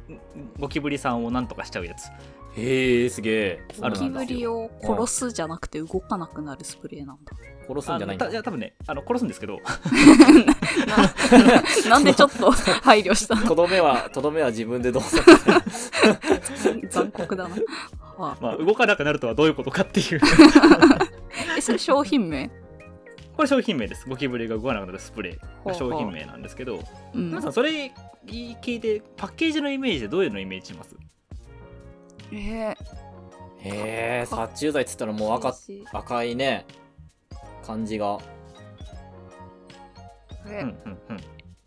[0.60, 2.08] ゴキブリさんをなんとかしちゃうやつ
[2.56, 3.62] へえ、すげえ。
[3.82, 7.34] ゴキブリを殺すじゃなくて動かなくなるスプレーなんだ。
[7.68, 8.34] 殺すんじゃないんだい。
[8.34, 9.58] や多分ねあの殺すんですけど
[10.86, 12.52] ななんでちょっと
[12.84, 13.48] 配慮したの？
[13.48, 15.18] とどめは、とどめは自分でどうぞ。
[16.90, 17.56] 残酷だな。
[18.18, 20.22] はまあ、動かなくなるとはどういうことかっていう
[21.58, 22.52] え、それ商品名？
[23.36, 24.08] これ商品名です。
[24.08, 25.68] ゴキブリが動かなくなるスプレー。
[25.68, 26.80] が商品名なんですけど
[27.14, 27.30] うん。
[27.30, 27.92] 皆さんそれ
[28.26, 30.96] 聞いてパッケージのイメージでどういうのイメージします？
[32.32, 32.76] え
[33.64, 35.54] え、殺虫剤っつったらもう赤、
[35.94, 36.66] 赤いね、
[37.66, 38.20] 感じが。
[40.46, 41.18] え、うんうんうん。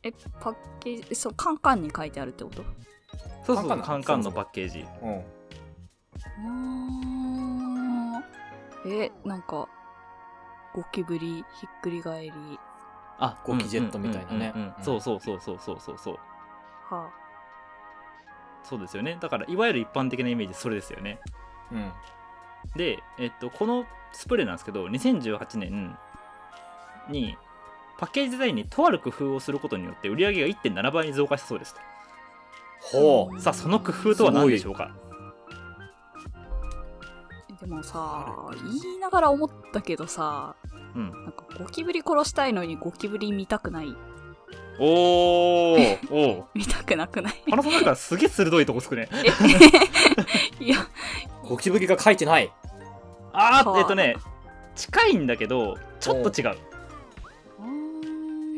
[0.03, 2.63] えパッケージ、そう、カンカンに書いてあるってこと？
[3.47, 4.31] そうそうカンカンの？
[4.31, 4.85] パッケージ。
[5.03, 5.19] うん。
[5.19, 6.49] うー
[8.19, 8.25] ん。
[8.87, 9.67] え、なんか、
[10.77, 12.33] ゴキブリひっくり返り、
[13.19, 14.75] あゴキジェットみたいなね。
[14.83, 16.19] そうそうそうそうそうそうそう。
[16.85, 17.11] は
[18.63, 19.17] そうですよね。
[19.19, 21.19] だからいわゆる一般的なイメージそれですよね。
[21.73, 21.93] うん。
[22.77, 25.97] で、えっと、このスプレーなんですけど2018年
[27.09, 27.39] に
[27.97, 31.81] パッケージデザインにとある工夫をすることによって売り上げが1.7倍に増加したそうですと。
[32.99, 33.41] ほう。
[33.41, 34.91] さあその工夫とは何でしょうか？
[37.59, 38.51] でもさ、
[38.83, 40.55] 言いながら思ったけどさ、
[40.97, 41.13] うん。
[41.13, 43.95] なんかゴキブリ殺したいのにゴキブリ見たくない。
[44.79, 45.99] おー。
[46.11, 46.45] おー。
[46.55, 47.35] 見たくなくない？
[47.51, 49.09] 花さんだからすげえ鋭いとこつくね。
[49.13, 49.25] え？
[50.65, 50.77] いや、
[51.49, 52.47] ゴキブリが書いてない。
[52.47, 52.53] は
[53.33, 53.59] あ。
[53.61, 54.17] あーえっとね
[54.75, 56.57] 近いんだけどちょっと違う。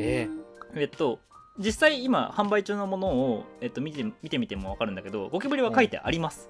[0.01, 0.29] え
[0.74, 1.18] えっと
[1.59, 6.48] 実際今販売中のものを、えっと、見て見てみても分かるんだけどゴキブリは書いてあります、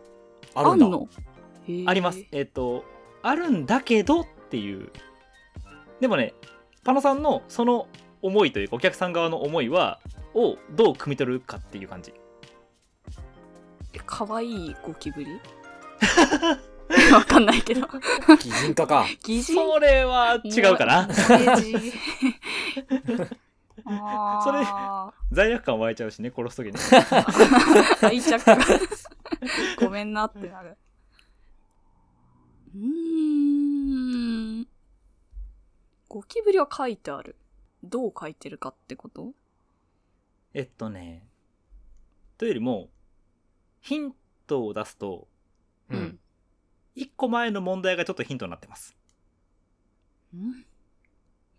[0.54, 0.86] あるんだ。
[1.86, 2.22] あります。
[2.32, 2.84] えっと
[3.22, 4.90] あるんだけどっていう
[6.00, 6.34] でもね
[6.84, 7.88] パノさんのその
[8.22, 10.00] 思いというかお客さん側の思いは
[10.34, 12.12] をどう汲み取るかっていう感じ。
[13.92, 15.40] えかわいいゴキブリ？
[17.12, 17.86] わかんないけど。
[18.40, 19.06] 擬人化か。
[19.24, 21.08] 疑似それは違うかな。
[24.44, 24.66] それ
[25.32, 26.74] 罪悪感湧いちゃうしね殺す時に。
[28.02, 28.58] 愛着が。
[29.78, 30.76] ごめんなってなる。
[32.74, 34.47] うーん
[36.08, 37.36] ゴキブリは書いてある。
[37.82, 39.32] どう書いてるかってこと？
[40.54, 41.28] えっとね
[42.38, 42.88] というよりも
[43.80, 44.12] ヒン
[44.46, 45.28] トを出すと
[45.90, 46.18] うん。
[46.96, 48.96] 1個前の問題がちょっとヒントになってます。
[50.34, 50.64] ん？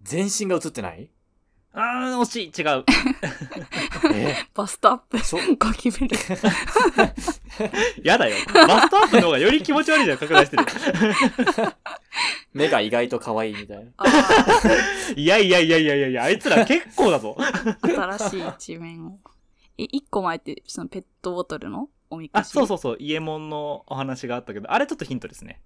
[0.02, 1.10] 全身が映ってない？
[1.72, 2.62] あー惜しい。
[2.62, 2.84] 違う。
[4.14, 4.36] え？
[4.56, 5.20] バストアップ。
[5.20, 6.10] そゴキブリ。
[8.04, 8.36] やだよ。
[8.54, 10.66] バストアップの方がより気持ち悪いじゃん拡大してる
[12.54, 13.92] 目が意外と可愛いみたいな。
[13.98, 15.14] あー。
[15.16, 17.38] いやいやいやいやいやいやあいつら結構だぞ。
[17.82, 19.20] 新しい一面を。
[19.78, 25.62] え一個前ってそのペットボトルのおみくじあそうそうそう伊右衛門のお話があったけどあれちょっとヒントですね。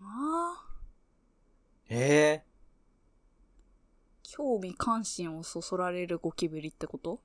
[0.00, 1.94] あー。
[1.94, 2.42] え
[4.22, 7.20] 興味関心をそそられるゴキブリってこと？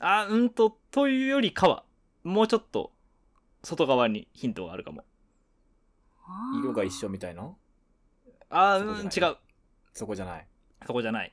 [0.00, 1.84] あうんとというよりかは
[2.24, 2.92] もうちょっと
[3.64, 5.02] 外側にヒントがあるかも。
[5.02, 5.04] ー、
[6.60, 7.50] 色が一緒みたいな？
[8.50, 9.36] あうん違う。
[9.92, 10.46] そこじゃない。
[10.86, 11.32] そこじゃない。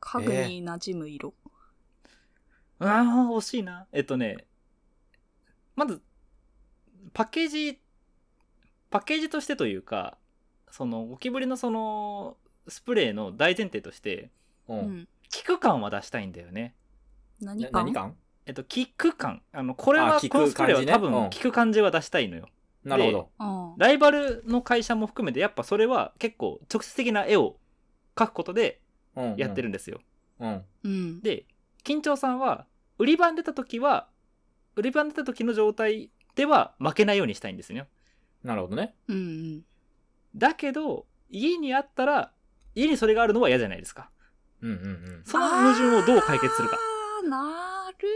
[0.00, 1.34] 家具に馴染む色、
[2.78, 3.86] あー惜しいな。
[3.92, 4.46] えっとね
[5.74, 6.00] まず
[7.12, 7.80] パッケージ
[8.90, 10.16] パッケージとしてというか
[10.70, 12.36] そのゴキブリのその
[12.68, 14.30] スプレーの大前提として
[14.68, 14.74] う。
[14.74, 14.80] うん。
[15.00, 16.74] ん、効く感は出したいんだよね。
[17.40, 18.14] 何感？
[18.46, 19.42] えっと効く感。
[19.52, 21.30] あのこれはこのスプレーは多分うん。
[21.30, 22.48] 効く感じは出したいのよ、
[22.88, 23.30] なるほど。
[23.38, 27.56] うんライバルの会社も含めてやっぱそれは結構直接的な絵を
[28.16, 28.80] 描くことで
[29.14, 29.36] うん。
[29.36, 30.00] やってるんですよ、
[30.40, 30.64] うん。
[30.84, 31.46] うんで
[31.84, 32.66] 緊張さんは
[32.98, 34.08] 売り場に出た時は
[34.74, 37.86] 売り場に出た時の状態では負けないようにしたいんですよ
[38.42, 38.94] なるほどね。
[39.08, 39.64] うんうん
[40.36, 42.32] だけど家にあったら
[42.74, 44.10] 家にそれがあるのは嫌じゃないですか
[44.60, 44.80] うんうんう
[45.20, 45.22] ん。
[45.24, 48.08] その矛盾をどう解決するかあーなる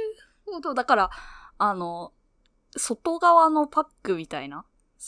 [0.46, 1.10] ほどだから
[1.58, 2.12] あの
[2.76, 4.64] 外側のパックみたいな？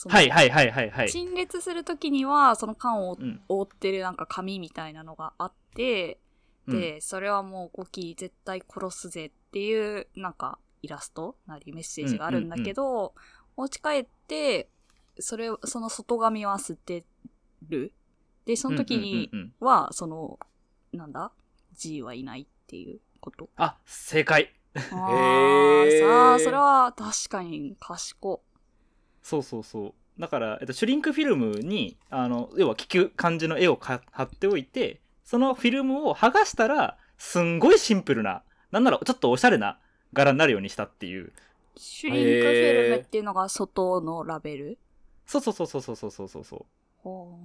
[0.09, 1.09] はいはいはいはいはい。
[1.09, 3.41] 陳列するときにはその缶をうん。
[3.47, 6.19] 覆ってるなんか紙みたいなのがあって、
[6.67, 6.79] うん。
[6.79, 13.13] でそれはもうゴキ絶対殺すぜっていうなんかイラストなりメッセージがあるんだけど、
[13.55, 14.67] お家帰って
[15.17, 17.05] それその外紙は捨て
[17.69, 17.93] る。
[18.45, 19.65] でその時にうんうんうんうん。
[19.65, 20.37] はその
[20.91, 21.31] なんだ
[21.73, 23.49] ？G はいないっていうこと。
[23.55, 28.41] あ正解あへーーさあ、それは確かに賢
[29.21, 29.93] そうそうそう。
[30.19, 39.79] だから、えっと、シュリンクフィルムにあの要は利く感じの絵をか貼っておいてそのフィルムを剥がしたらすんごいシンプルななんならちょっとおしゃれな
[40.13, 41.33] 柄になるようにしたっていう。
[41.77, 44.77] シュリンクフィルムっていうのが外のラベル？
[45.25, 46.65] そうそうそうそうそうそうそうそう。
[46.99, 47.37] ほ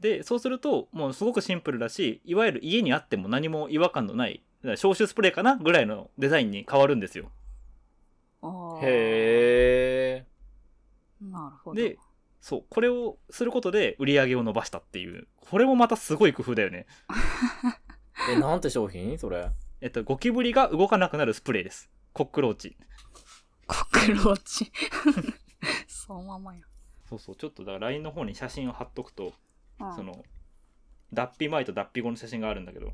[0.00, 4.42] でそうするともうすごくシンプルだしいわゆる家にあっても何も違和感のない
[4.76, 7.30] 消臭スプレーかなぐらいのデザインに変わるんですよ
[8.82, 10.26] へえ。
[11.20, 11.80] なるほど。
[11.80, 11.98] で
[12.40, 16.86] そうこれをすることで売り上げを伸ばしたっていうこれもまたすごい工夫だよね
[18.30, 19.18] え、なんて商品？
[19.18, 19.50] それ。
[19.80, 22.76] えっとゴキブリが動かなくなるスプレーですコックローチ
[23.66, 24.72] コクローチ。
[25.86, 26.62] そのままや。
[27.08, 29.32] そうそうちょっとだから LINE の方に写真を貼っとくと、
[29.80, 30.24] うんその
[31.12, 32.92] 脱皮前と脱皮後の写真があるんだけど。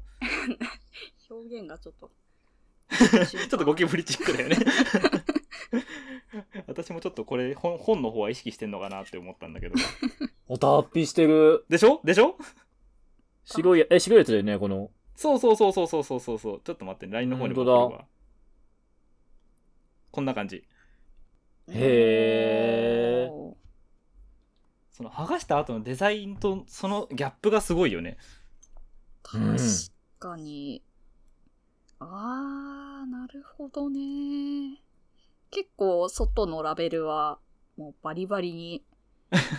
[1.30, 2.10] 表現がちょっと。
[3.26, 4.56] ちょっとゴキブリチックだよね。
[6.66, 9.74] 私もちょっとこれ本本の方は意識してんのかなって思ったんだけど。
[10.48, 11.64] お脱皮してる。
[11.68, 12.00] でしょ？
[12.04, 12.36] でしょ？
[13.44, 14.90] 白い、え、白いやつだよね、この。
[15.16, 16.60] そうそうそうそうそうそうそうそう。
[16.64, 18.04] ちょっと待って LINE の方にも送る本当わ
[20.10, 20.64] こんな感じ。
[21.68, 23.32] へー。
[23.32, 23.53] おー
[24.94, 28.16] その剥がした後のデザインとそのギャップがすごいよね
[29.34, 29.58] うん確
[30.20, 30.82] かに。
[31.98, 34.80] あー、なるほどね。
[35.50, 37.38] 結構、外のラベルは、
[37.76, 38.84] もうバリバリに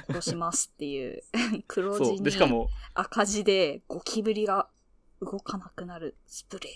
[0.07, 1.23] 殺しますっていう、
[1.67, 4.69] 黒字そうでしかにも赤字でゴキブリが
[5.21, 6.69] 動かなくなるスプレ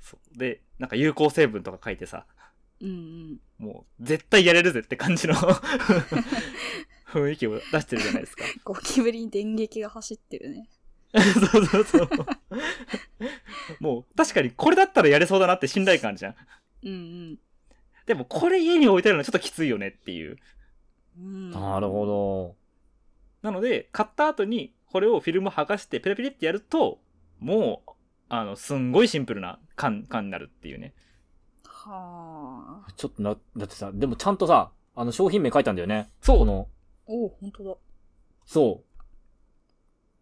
[0.00, 2.86] そうでなんか有効成分とか書いてさー。
[2.86, 2.94] うんう
[3.34, 3.40] ん。
[3.58, 5.34] もう絶対やれるぜって感じの
[7.06, 10.68] 雰囲気を出してるじゃないですかゴキブリに電撃が走ってるね。
[11.14, 12.08] そうそうそう
[13.80, 16.34] もう確かにこれだったらやれそうだなって信頼感あるじゃん
[16.82, 17.38] うん
[18.04, 20.36] でもこれ家に置いてあるのはちょっときついよねっていう
[21.18, 21.24] うん。
[21.24, 22.56] うん、なるほど。
[23.42, 27.00] なので買った後にこれをフィルム剥がしてペラペラってやると
[27.38, 27.90] もう
[28.28, 30.92] あのすんごいシンプルな感感になるっていうね
[31.88, 32.92] はあ。
[32.96, 36.10] ちょっとな、だってさ、でもちゃんとさ、あの商品名書いたんだよね。
[36.20, 36.68] そうこの、
[37.06, 37.74] おお、本当だ。
[38.46, 38.87] そう。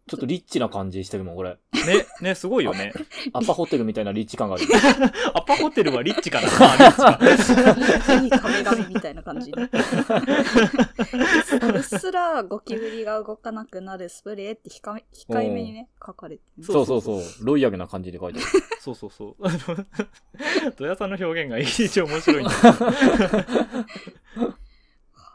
[0.07, 1.57] ちょっとリッチな感じしてるもん、これ。
[1.85, 2.93] ねねすごいよね
[3.33, 4.63] アパホテルみたいなリッチ感がある。
[5.33, 9.61] アパホテルはリッチかなあリッチか いい壁紙みたいな感じで。
[9.61, 9.65] う
[11.77, 16.63] っすらゴキブリが動かなくなるスプレーって控え控えめにね、書かれてる。
[16.63, 17.21] そうそうそう。
[17.41, 18.47] ロイヤルな感じで書いてある。
[18.79, 19.57] そうそうそうあの
[20.77, 22.51] ドヤさんの表現が一応面白いんだ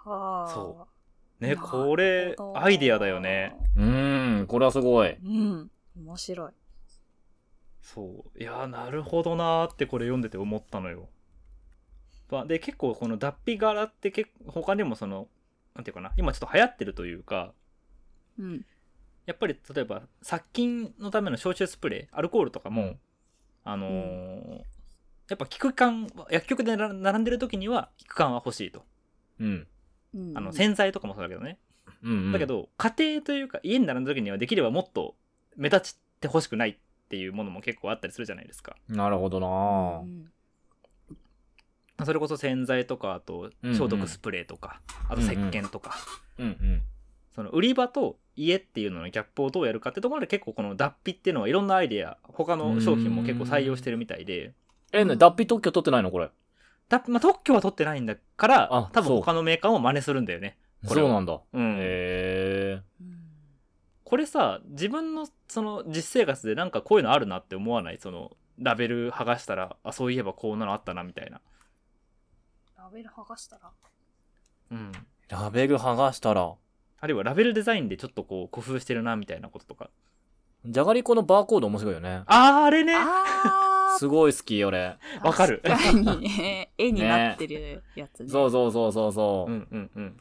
[0.04, 0.50] はあ。
[0.52, 0.86] そ
[1.42, 3.54] ねこれどアイデアだよね。
[3.76, 5.10] うーん、これはすごい。
[5.10, 5.70] うん。
[5.96, 6.52] 面白い。
[7.82, 11.08] そういやーなるほどなーってこれ読んでて思ったのよ
[12.30, 15.28] まあで結構この脱皮柄って結他にもその
[15.74, 17.52] なんていうかな今ちょっと流行ってるというか
[18.38, 18.64] うん。
[19.26, 22.98] やっぱり例えば殺菌のための消臭スプレーアルコールとかも、うん
[23.64, 24.60] あのー
[25.28, 28.84] やっぱ効く感薬局でな並んでる時には効く感は欲しいと、
[29.40, 29.66] うん。
[30.14, 31.58] うん、あの洗剤とかもそうだけどね、
[32.02, 32.32] うん、うん。
[32.32, 35.14] だけ、ど家庭というか家に並んだ時にはできればもっと
[35.56, 36.76] 目立ちて欲しくないっ
[37.08, 38.76] ていうものも結構あったりするじゃないですか。
[38.88, 39.46] なるほどな。
[39.46, 40.30] ぁうん。
[42.04, 45.94] それこそ洗剤とかあとうんうん消毒スプレーとか、あと石鹸とか、
[46.38, 46.82] うんうん。
[47.34, 54.52] その売り場と家っていうののギャップをどうやるかってところで結構この脱皮っていうのはいろんなアイデア他の商品も結構採用してるみたいで。
[54.92, 56.30] え、ね、脱皮特許取ってないのこれ。
[56.92, 60.58] 脱まあ、特許は取ってないんだからあ多分他のメーカーも真似するんだよね。
[60.84, 61.40] そうなんだ。
[61.52, 61.76] うん。
[61.78, 63.18] へうん
[64.04, 67.98] これさ自分のその実生活でなんかこういうのあるなって思わない？
[67.98, 71.40] そのラベル剥がしたらあそういえばこうなのあったなみたいな。
[72.76, 73.70] ラベル剥がしたら？
[74.70, 74.92] うん。
[74.92, 74.94] ー。
[75.30, 76.52] ラベル剥がしたら、
[77.00, 79.88] あるいはラベルデザインでちょっとこう工夫してるなみたいなこととか
[80.64, 82.22] じゃがりこのバーコード面白いよね。
[82.26, 84.96] あーあれねあ すごい好き、俺。
[85.20, 89.54] ーわかる確かに ね絵になってるやつねそうそうそうそうそうう。
[89.54, 90.20] んうんうん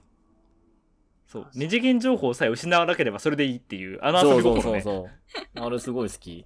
[1.28, 5.10] そう二次元情報さえ失わなければそれでいいっていうあの遊そうそうそうそ
[5.56, 5.60] う。
[5.62, 6.46] あれすごい好き。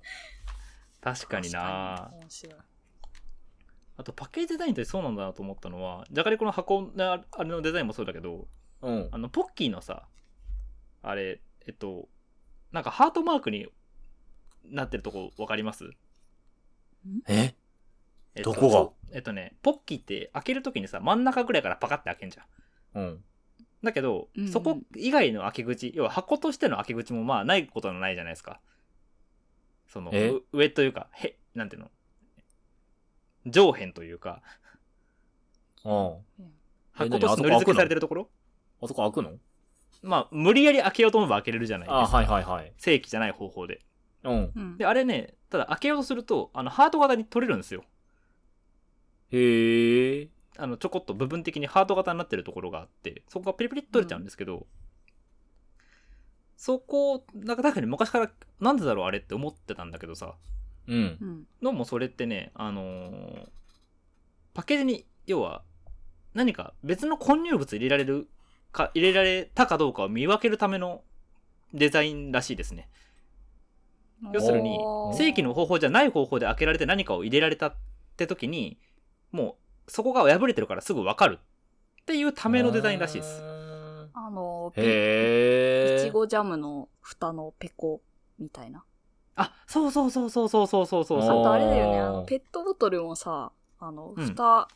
[1.01, 2.55] 確かにな確かに面白い
[3.97, 8.47] あとパッケージデザインってそうなんだなと思ったのはじゃがりこの箱のあれのデザインもそうだけど
[8.81, 9.17] うんあ。
[9.17, 10.07] のポッキーのさ
[11.01, 12.09] あれえっと
[12.71, 13.67] なんかハートマークに
[14.71, 15.89] なってるとこ分かります？
[17.27, 17.55] え？
[18.35, 18.41] え？
[18.41, 19.15] っとどこが？
[19.15, 23.01] えっとねポッキーって開けるときにさ真ん中ぐらいからパカって開けんじゃん。
[23.01, 23.23] うん。
[23.83, 24.51] だけど、うんうん。
[24.51, 28.59] そこ以外の開け口要は箱としての開け口もまあないことはないじゃないですか。
[29.87, 30.11] その
[30.51, 31.91] 上というかへなんていうの？
[33.45, 34.41] 上辺というか。
[35.83, 36.17] うん。
[36.39, 36.49] え
[36.93, 38.29] 箱として塗り付けされてるところ？
[38.81, 39.37] あそこ開くの？
[40.01, 41.99] まあ無理やり開けようと思えば開けれるじゃないですか。
[41.99, 42.73] あはいはいはい。
[42.77, 43.81] 正規じゃない方法で
[44.25, 44.51] うん。
[44.55, 47.83] うんであれねただ開けようとするとあのハート型に取れるんですよ
[49.31, 50.27] へえ。
[50.57, 54.65] あのちょこっと部分的にハート型になってるところがあってそこがピリピリっと取れちゃうんですけど、
[56.55, 60.33] そこなんか確かに昔からなんでだろうあれって思ってたんだけどさ
[60.87, 61.25] うんう。
[61.25, 63.49] んのもそれってねあのー
[64.53, 65.63] パッケージに要は
[66.33, 68.29] 何か別の混入物入れられる
[68.71, 71.01] か入れられたかどうかを見分けるための
[71.73, 72.87] デザインらしいですね
[74.33, 74.77] 要するに
[75.13, 77.75] 正規の方法じゃない方法で開けられて何かを入れられたっ
[78.17, 78.77] て時に
[79.31, 79.57] も
[79.87, 81.39] うそこが破れてるからすぐ分かる
[82.01, 83.43] っていうためのデザインらしいです。
[84.13, 84.71] あの。
[84.75, 88.01] いちごジャムの蓋のペコ
[88.39, 88.83] みたいな。
[89.35, 91.19] あそうそうそうそうそうそうそうそう。
[91.19, 94.25] あそうとあれだよねあのペットボトルもさあのうん。
[94.25, 94.67] 蓋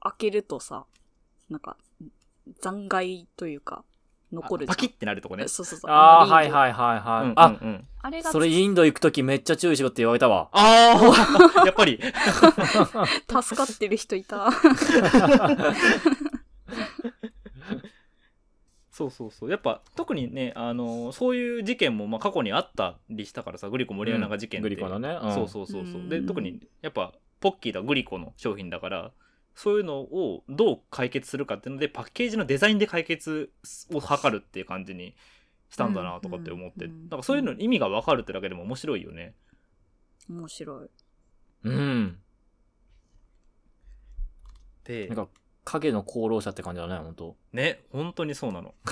[0.00, 0.86] 開けるとさ
[1.50, 1.76] なんか
[2.60, 3.84] 残骸というか
[4.32, 5.46] 残るパキってなるとこね。
[5.48, 5.90] そうそうそう。
[5.90, 7.24] ああ、はいはいはいはい。
[7.24, 7.86] うんうんあ、うん。
[8.02, 10.48] あれがそれインド行くときめっちゃ注意しろって言われたわ。
[10.52, 10.96] あ
[11.62, 12.00] あ やっぱり。
[13.42, 14.50] 助かってる人いた。
[18.90, 19.50] そうそうそう。
[19.50, 25.18] やっぱ特にね、あのーそういう事件もまあ過去にあったりしたからさグリコ森永事件って、グリコのね。
[25.22, 25.34] うん。
[25.34, 26.08] そうそうそうそう。
[26.08, 26.26] でうん。
[26.26, 29.12] 特にやっぱポッキーだグリコの商品だから
[29.54, 33.50] そういうのをどう解決するかっていうのでパッケージのデザインで解決
[33.92, 35.14] を図るっていう感じに
[35.70, 39.34] したんだなとかって思って、うんうんなんかそういうの意味が分かるってだけでも面白いよね
[40.28, 40.88] 面白い
[41.64, 42.18] うん。
[44.84, 45.28] でなんか、
[45.64, 47.36] 影の功労者って感じだね、ほんと。
[47.52, 48.74] ね本当にそうなの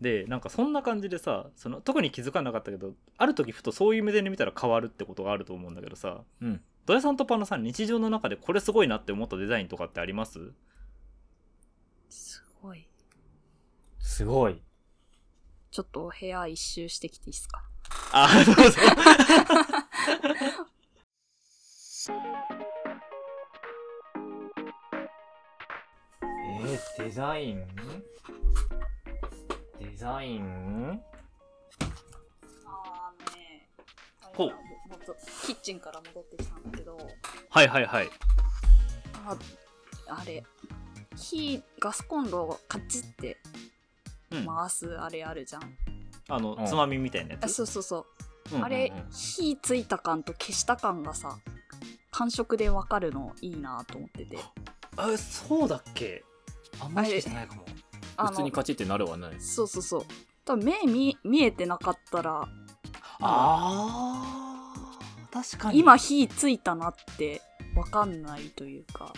[0.00, 6.60] でなんかそんな感じでさその特に気づかなかったけどある時ふとそういう目線で見たら変わるってことがあると思うんだけどさうん。
[6.86, 10.52] ドヤさんとパンのさん日常の中でこれすごいなって思ったデザインとかってあります？
[12.08, 12.86] すごい。
[13.98, 14.62] すごい。
[15.72, 17.64] ちょっと部屋一周してきていいですか？
[18.12, 18.62] あどうぞ。
[26.22, 27.66] えー、デザイン？
[29.80, 31.02] デザイン？
[32.64, 33.68] あーね。
[34.34, 34.52] ほう
[35.46, 36.98] キッチンから戻ってきたんだけど
[37.50, 38.08] はいはいはい。
[39.26, 39.36] あ
[40.08, 40.44] あれ
[41.16, 43.38] 火ガスコンロをカチッて
[44.30, 44.46] うん。
[44.46, 45.76] 回すあれあるじゃん、
[46.28, 46.66] あのうん。
[46.66, 48.04] つまみみたいなやあつそうそうそう、
[48.52, 48.64] うんうんうん。
[48.64, 51.38] あれ火ついた感と消した感がさ
[52.10, 54.38] 感触でわかるのいいなと思ってて。
[54.96, 56.24] あそうだっけ？
[56.80, 57.64] あんまり意識してないかも。
[58.16, 59.28] あ普通にカチってなるわね。
[59.38, 60.04] そうそうそう。
[60.44, 62.48] 多分目見見えてなかったら
[63.20, 64.45] あー
[65.42, 65.78] 確かに。
[65.78, 67.42] 今火ついたなって
[67.74, 69.12] わかんないというか。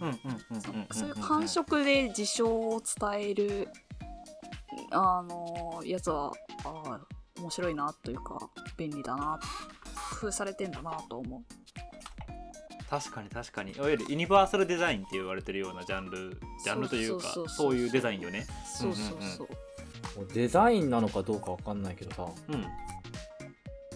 [0.00, 3.68] うんうんうんうんんそういう感触で事象を伝える
[4.90, 6.32] あのやつは
[6.64, 8.38] あー面白いなというか
[8.76, 9.40] 便利だな
[10.20, 11.40] 工夫されてんだなと思う
[12.90, 18.46] 確かに確かにいわゆるユニバーサルデザインって言われてるようなジャンルジャンルというかそういうデザインよね
[18.78, 22.66] そうそうそう、デザインなのかどうかわかんないけどさ、うん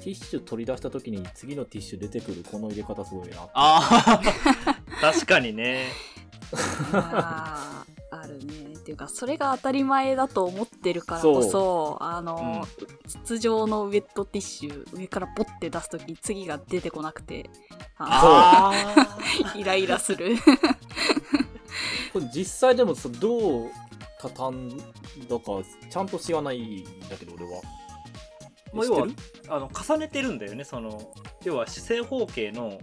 [0.01, 3.49] ティッシュ取り出した時に次のティッシュ出てくるこの入れ方すごいな。
[3.55, 5.01] あー。
[5.01, 5.87] 確かにね。
[8.11, 8.75] あるね。
[8.75, 12.67] っていうかそれが当たり前だと思ってるからこそあの、
[13.25, 17.49] 筒状のウェットティッシュ上からポッて出す時次が出てこなくて
[17.99, 20.37] ああの イライラする。
[22.13, 23.71] これ実際でもさどう
[24.19, 24.79] 畳ん
[25.29, 27.61] だかちゃんと知らないんだけど俺は。
[28.73, 29.07] もう要は
[29.49, 30.65] あの重ねてるんだよね。
[30.65, 31.13] その
[31.45, 32.79] 要は正方形の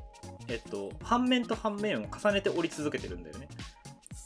[0.47, 3.47] えっと半面と半面を重ねて折り続けてるんだよね。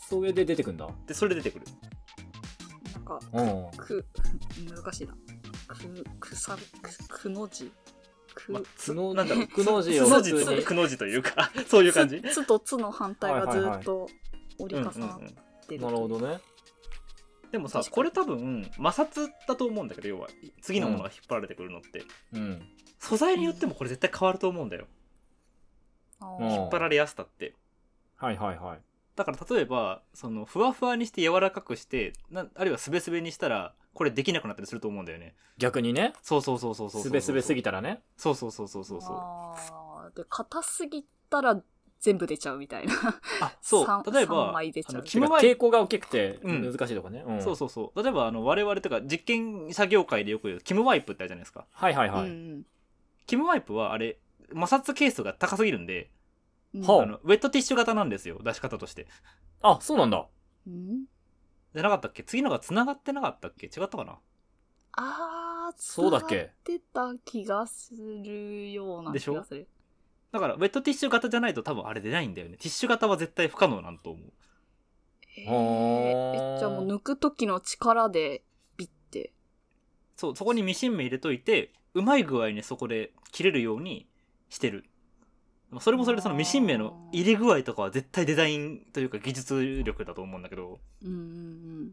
[0.10, 0.88] それで出てくんだ？
[1.08, 1.66] でそれで出てくる。
[2.94, 3.78] なんかうん。
[3.78, 4.06] く
[4.76, 5.14] 難しいな。
[5.68, 7.72] くくさくくの字。
[8.34, 9.48] く、まあつのなんだろう。
[9.50, 10.10] くの字をく
[10.74, 12.22] の字というか そういう感じ。
[12.22, 14.08] つつとつの反対がずっと
[14.60, 15.06] 折り重なっうんう。
[15.06, 16.40] んうんてる、なるほどね。
[17.52, 20.30] でもさこれ多分摩擦だと思うんだけど要は
[20.62, 22.62] 次のものが引っ張られてくるのって、うん。
[23.00, 24.86] 素材によってもこれ絶対変わると思うんだよ。
[26.22, 27.56] うん引っ張られやすさって。
[28.16, 28.80] はいはいはい。
[29.16, 35.36] だから例えばそのふわふわにして柔らかくしてなあるいはすべすべにしたらこれできなくなったりすると思うんだよね。
[35.58, 38.02] 逆にね、そうそうそうそうそうそうすべすべすぎたらね。
[38.16, 39.18] そうそうそうそうそうそう。
[39.18, 40.16] あー。
[40.16, 41.62] で硬すぎたら
[42.02, 42.94] 全部出ちゃうみたいな。
[43.42, 43.86] あ そう。
[43.86, 46.64] 三例えば抵抗が大きくてうん。
[46.64, 47.42] 難しいとかね、うん。
[47.42, 48.04] そうそうそう。
[48.04, 51.68] 例えばあの我々とか実験作業会でよく言うキムワイプってあるじゃないですか。
[51.72, 52.66] はいはいはい、うん
[53.28, 56.12] キムワイプはあれ摩擦係数が高すぎるんで
[56.74, 56.82] うん。
[56.82, 57.06] はあ。
[57.06, 58.40] のウェットティッシュ型なんですよ。
[58.44, 59.08] 出し方として。
[59.62, 60.28] あそうなんだ。
[60.66, 61.06] うん。
[61.74, 62.24] じゃなかったっけ？
[62.24, 63.68] 次のが繋がってなかったっけ？
[63.68, 64.20] 違ったかな？
[64.94, 66.52] あー、そうだっけ？
[66.66, 69.68] 使ってた気がするようなでしょ気がする。
[70.32, 72.58] だからウェットティッシュ型じゃないと多分あれ出ないんだよね。
[72.58, 74.32] ティッシュ型は絶対不可能なんと思う。
[75.38, 76.56] えはー。
[76.56, 78.44] ー、じゃあもう抜く時の力で
[78.78, 79.34] ビッて。
[80.16, 84.08] そうそこにミシン目入れといてうまい具合にそこで切れるように
[84.50, 84.86] してる。
[85.70, 90.80] まあそれもそれでそのミシン目の入れ具合とかは絶対デザインというか技術力だと思うんだけど。
[91.04, 91.92] うんうん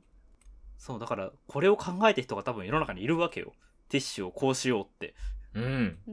[0.78, 3.53] そうだからこれを考えた人が多分世の中にいるわけよ。
[3.89, 5.14] ティッシュをこうしようって。
[5.55, 5.64] うん。
[5.64, 5.99] うん。
[6.07, 6.12] うん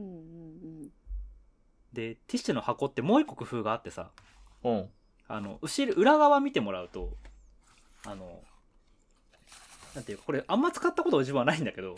[0.86, 0.90] ん
[1.96, 4.10] でティッシュの箱ってもう一個工夫があってさ。
[4.62, 4.88] うん。
[5.28, 7.16] あの後ろ裏側見てもらうと
[8.04, 8.40] あの
[9.96, 11.96] なんていうかこれあんま使ったこと自分はないんだけど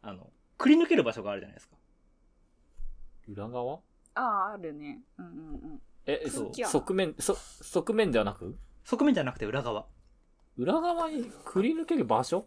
[0.00, 1.76] あのくり抜ける場所があるじゃないですか。
[3.28, 3.80] 裏側？
[4.14, 5.00] ああ、あるね。
[5.18, 5.34] うんうんう
[5.74, 5.80] ん。
[6.06, 8.56] えそう空気穴側面そ側面ではなく？
[8.84, 9.84] 側面じゃなくて裏側。
[10.56, 12.46] 裏側にくり抜ける場所？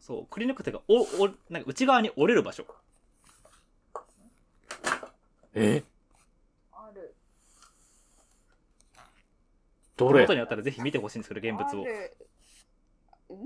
[0.00, 2.66] そうくり抜くっていうかおおなんか内側に折れる場所
[5.54, 5.82] え？
[6.72, 7.14] ある。
[9.96, 10.20] どれ？
[10.20, 11.86] 手元にあったらぜひ見てほしいんですけど現物を。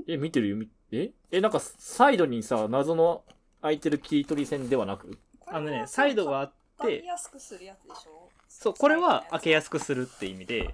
[0.09, 0.57] え見てるよ。
[0.57, 1.11] みえ？
[1.31, 3.25] えなんかサイドにさ謎の
[3.61, 5.19] 空いてる切り取り線ではなく？
[5.47, 6.53] あのねサイドがあっ
[6.83, 8.29] てやすくするやつでしょ？
[8.49, 10.73] そうこれは開けやすくするって意味で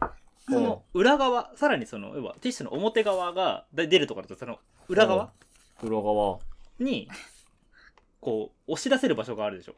[0.48, 4.58] その裏側さらにその要はティッシュの表側が出るところだとその
[4.88, 5.32] 裏側
[5.82, 6.38] 裏側。
[6.80, 7.08] に
[8.20, 9.74] こう押し出せる場所があるでしょ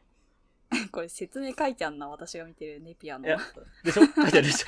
[0.91, 3.27] これ説明書いてあんな、私が見てるネピアの。
[3.27, 3.37] いや
[3.83, 4.01] でしょ？
[4.15, 4.67] 書いてあるでしょ。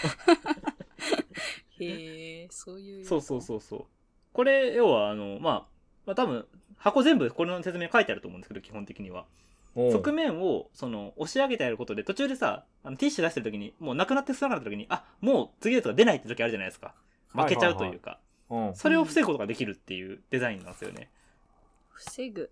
[1.84, 3.06] へえ、そういう。
[3.06, 3.86] そうそうそうそう。
[4.34, 5.68] これ要はあのまあ
[6.06, 6.48] まあ多分
[6.78, 9.26] 箱全部これの説明書いてあると思うんですけど基本的には。
[9.76, 9.90] う。
[9.90, 16.96] ん側面をその押し上げてやることで途中でさあのティッシュ出してる時にもうなくなって少なかった時にあもう次のやつが出ないって時あるじゃないですか。
[17.30, 18.76] 負けちゃうというか、うん。
[18.76, 21.10] それを防ぐことができるっていうデザインなんですよね
[21.92, 22.52] 防ぐ。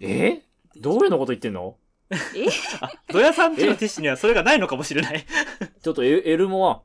[0.00, 0.42] え
[0.76, 1.76] どれのこと言ってんの
[2.10, 2.16] え？
[2.80, 5.24] あドヤさんちのティッシュにはそれがないのかもしれない。
[5.82, 6.82] ちょっとエエルモア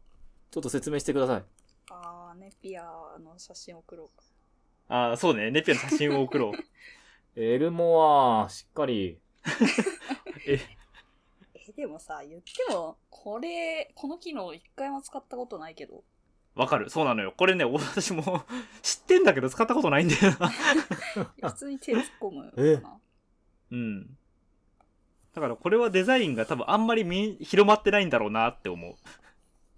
[0.51, 1.43] ちょっと説明してください。
[1.91, 2.83] あー、ネピア
[3.19, 4.07] の写真送ろう。
[4.17, 4.23] か。
[4.89, 5.51] ああそうね。
[5.51, 6.53] ネピアの写真を送ろう。
[7.39, 9.19] エルモアしっかり。
[10.47, 10.59] え？
[11.53, 16.03] え、でもさ、言っても、これ、この機能一回も使ったことないけど。
[16.55, 16.89] わかる。
[16.89, 17.33] そうなのよ。
[17.35, 18.43] これね私も
[18.81, 20.49] 知ってんだけど使ったことないんだよな。
[21.49, 22.99] 普通に手突っ込むえかな。
[23.71, 24.17] うん
[25.33, 28.95] だからこれはデザインが多分あんまりみ広まってないんだろうなって思う。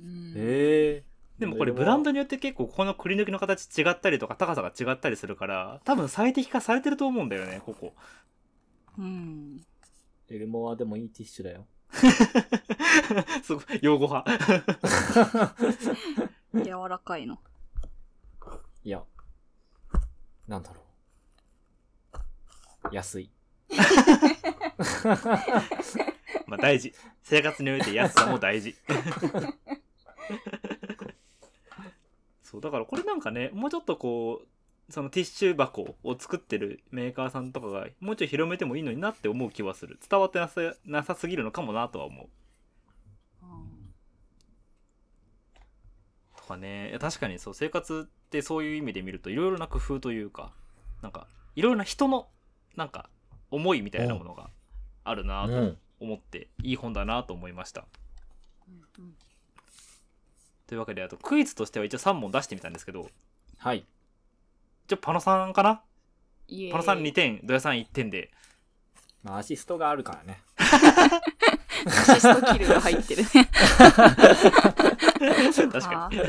[0.03, 0.33] うん。
[0.35, 7.93] ええでもこれブランドによって結構このくり抜きの形違ったりとか高さが違ったりするから多分最適化されてると思うんだよねここ。
[8.97, 9.61] うん。
[10.29, 11.67] エルモアでもいいティッシュだよ。
[13.43, 15.55] すごい用語派。
[16.53, 17.39] 柔らかいの。
[18.83, 19.03] いや
[20.47, 20.81] なんだろ
[22.91, 22.95] う。
[22.95, 23.31] 安い
[26.47, 26.93] まあ大事。
[27.23, 28.75] 生活において安さも大事。
[32.43, 34.47] そうだからこれなんかねもうちょっとこう
[34.91, 39.99] そのティッシュ箱を作ってるメーカーさんとかがもうちょい広めてもいいのになって思う気はする。
[40.07, 42.27] 伝わってなさなさすぎるのかもなとは思う。
[46.37, 46.95] とかね。
[46.99, 50.53] 確かにそう生活ってそういう意味で見るといろいろな工夫というか
[51.01, 52.27] なんかいろいろな人の
[52.75, 53.09] なんか
[53.49, 54.49] 思いみたいなものが
[55.03, 55.77] あるなとうん。
[55.99, 57.85] 思って、いい本だなと思いました。
[58.67, 59.13] うんうん。
[60.67, 63.09] というわけであとクイズとしては一応3問出してみたんですけど
[63.57, 63.85] はい。
[64.85, 65.81] 一応パノさんかな？
[66.71, 68.31] パノさん2点ドヤさん1点で。
[69.23, 70.41] まあアシストがあるからね。
[70.57, 73.23] アシストキルが入ってる。
[73.23, 73.29] ね。
[75.71, 76.23] 確かにに。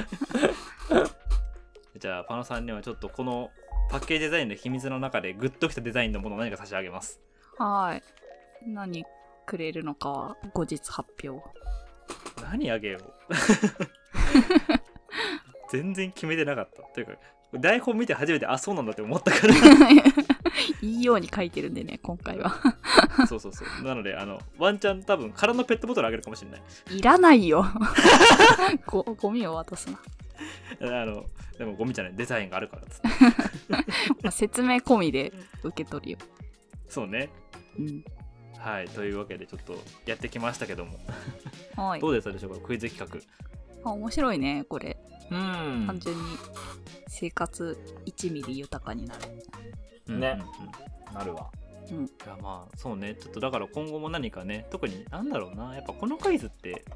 [1.99, 3.51] じゃあパノさんにはちょっとこの
[3.91, 7.21] パッケージデザインの秘密の中でグッときたデザインのものを何か差し上げます。
[7.59, 8.03] はい。
[8.67, 9.05] 何
[9.47, 11.43] くれるのかは後日発表。
[12.43, 13.03] 何あげよう
[15.71, 17.13] 全然決めてなかったというか
[17.55, 19.55] 台本見て初めてあそうなんだって思ったから
[20.83, 22.55] いいように書いてるんでね、今回は。
[23.29, 26.63] そうそうそうなのであのワンチャン多分空のペットボトルあげるかもしれない
[26.99, 27.65] いらないよ。
[28.87, 29.99] ごゴミを渡すな。
[30.81, 31.27] あの
[31.59, 36.19] でもゴミじゃないデザインがあるからっつっ 説明込みで受け取るよ。
[36.89, 37.31] そうね
[37.79, 38.05] うん。
[38.65, 40.93] はいというわけでちょっとやってきましたけども。
[41.77, 42.01] はい。
[42.01, 42.09] ど。
[42.09, 42.61] うでしたでしょうか？
[42.67, 43.23] クイズ企
[43.85, 44.97] あ面白いね、これ。
[45.31, 45.85] うん。
[45.87, 46.23] 単純に
[47.09, 49.21] 生活1ミリ豊かになる。
[50.09, 50.41] 画ねうん。
[50.41, 50.69] うん。
[51.09, 51.15] うん。
[51.15, 51.51] なるわ。
[51.91, 52.07] うん。
[52.07, 53.15] いやまあそうね。
[53.17, 55.75] ちょっとだから今後も何かね特になんだろうな。
[55.75, 56.87] やっぱこのクイズって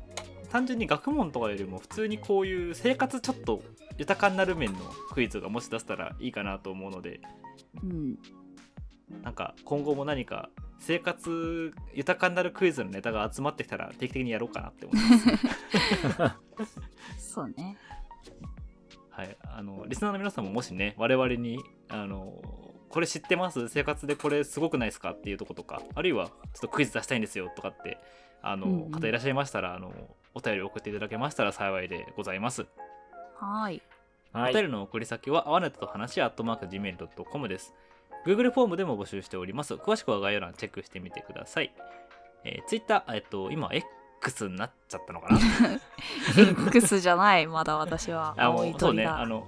[0.50, 3.62] 単純に学問とかよりも普通にこういう生活ちょっと
[3.98, 4.78] 豊かになる面の
[5.12, 7.20] クイズがもし出せたらいいかなと思うので。
[7.82, 8.18] うん。
[9.22, 10.48] なんか今後も何か
[10.78, 16.80] 生活豊かになるクイズのネタが集まってきたら定期的にやろうかなって思います。
[17.18, 17.76] そうね。
[19.10, 21.58] はい、あのリスナーの皆さんももしね我々に
[21.88, 22.40] あの
[22.88, 23.68] これ知ってます？
[23.68, 27.98] 生活でこれすごくないですかっていうとことかあるいはちょっとクイズ出したいんですよとかって
[28.42, 29.92] あの、うんうん方いらっしゃいましたらあの
[30.34, 32.66] お便り送っていただけましたら幸いでございます。
[33.36, 33.82] はい。
[34.32, 37.74] はいお便りの送り先は、あわねたと話、アットマーク Gmail.com です。
[38.28, 39.72] Google フォームでも募集しております。
[39.74, 41.72] 詳しくは概要欄チェックしてみてください。
[42.44, 43.70] えー、Twitter、えっと、今、
[44.20, 45.40] X になっちゃったのかな
[46.66, 48.34] ？X じゃない、まだ私は。
[48.38, 49.06] あ、もうそうね。
[49.06, 49.46] あの、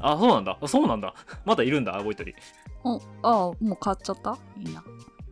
[0.00, 0.58] あ、そうなんだ。
[0.60, 1.14] あそうなんだ。
[1.44, 2.34] まだいるんだ、青い鳥。
[2.82, 4.36] おあもう変わっちゃった？
[4.58, 4.82] いいな。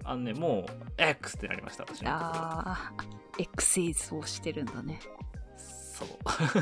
[0.05, 0.67] あのね、もう、
[0.97, 5.01] X ってなりました、私のあー、X をしてるんだね。
[5.99, 6.09] そう。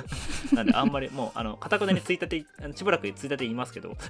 [0.56, 3.96] なんで、あんまり、もう、あの、かたくなにツイッターで、あのしばらくツイッターで言いますけど、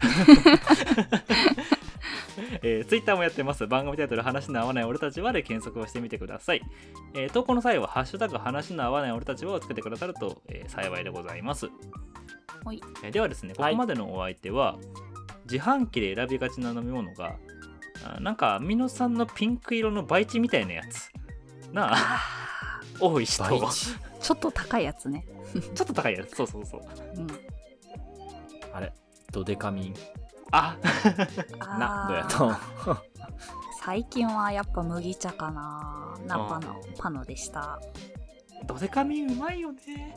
[2.63, 3.67] えー、ツイッターもやってます。
[3.67, 6.63] 番組タイトル、話の合わない俺たちはで検索をしてみてください。
[7.15, 11.67] えー投稿の際は、ハッシュタグ、話の合わない俺たちはをつけてくださると、えー幸いでございます。
[12.65, 14.79] はいえーではですね、こはいこまでのお相手は、
[15.51, 17.37] 自販機で選びがちな飲み物が、
[18.05, 21.11] あなんか、アミノ酸のピンク色の培地みたいなやつ。
[21.73, 22.31] なあ、あ
[23.01, 23.45] 多い人。
[24.27, 25.25] 倍ちょっと高いやつね。
[25.83, 26.37] っと高いやつ。
[26.37, 26.81] そうそうそう。
[27.17, 27.27] うん。
[28.73, 28.93] あれ
[29.33, 29.95] ドデカミン
[30.53, 30.77] あ
[31.61, 32.57] などうやと
[33.83, 36.15] 最近はやっぱ麦茶かな。
[36.27, 37.81] ナあーパのパノでした。
[38.67, 40.17] ドデカミンうまいよね。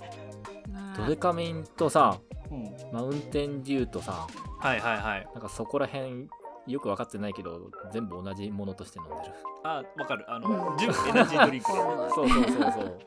[0.67, 2.19] うんドデカミンとさ
[2.51, 4.25] うん、マウンテンデューとさ
[4.59, 5.27] はいはいはい。
[5.35, 6.27] なんかそこら辺
[6.67, 9.33] よく分かってないけど全部同じものとして飲んでる
[9.63, 10.25] あ、わかる。
[10.27, 11.77] あうの、ん純エナジードリンクね。
[12.15, 12.99] そうそうそうそう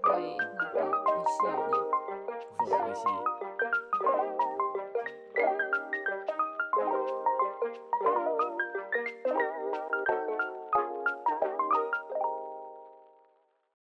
[0.00, 0.72] すごい、なんか
[2.86, 3.04] 美味し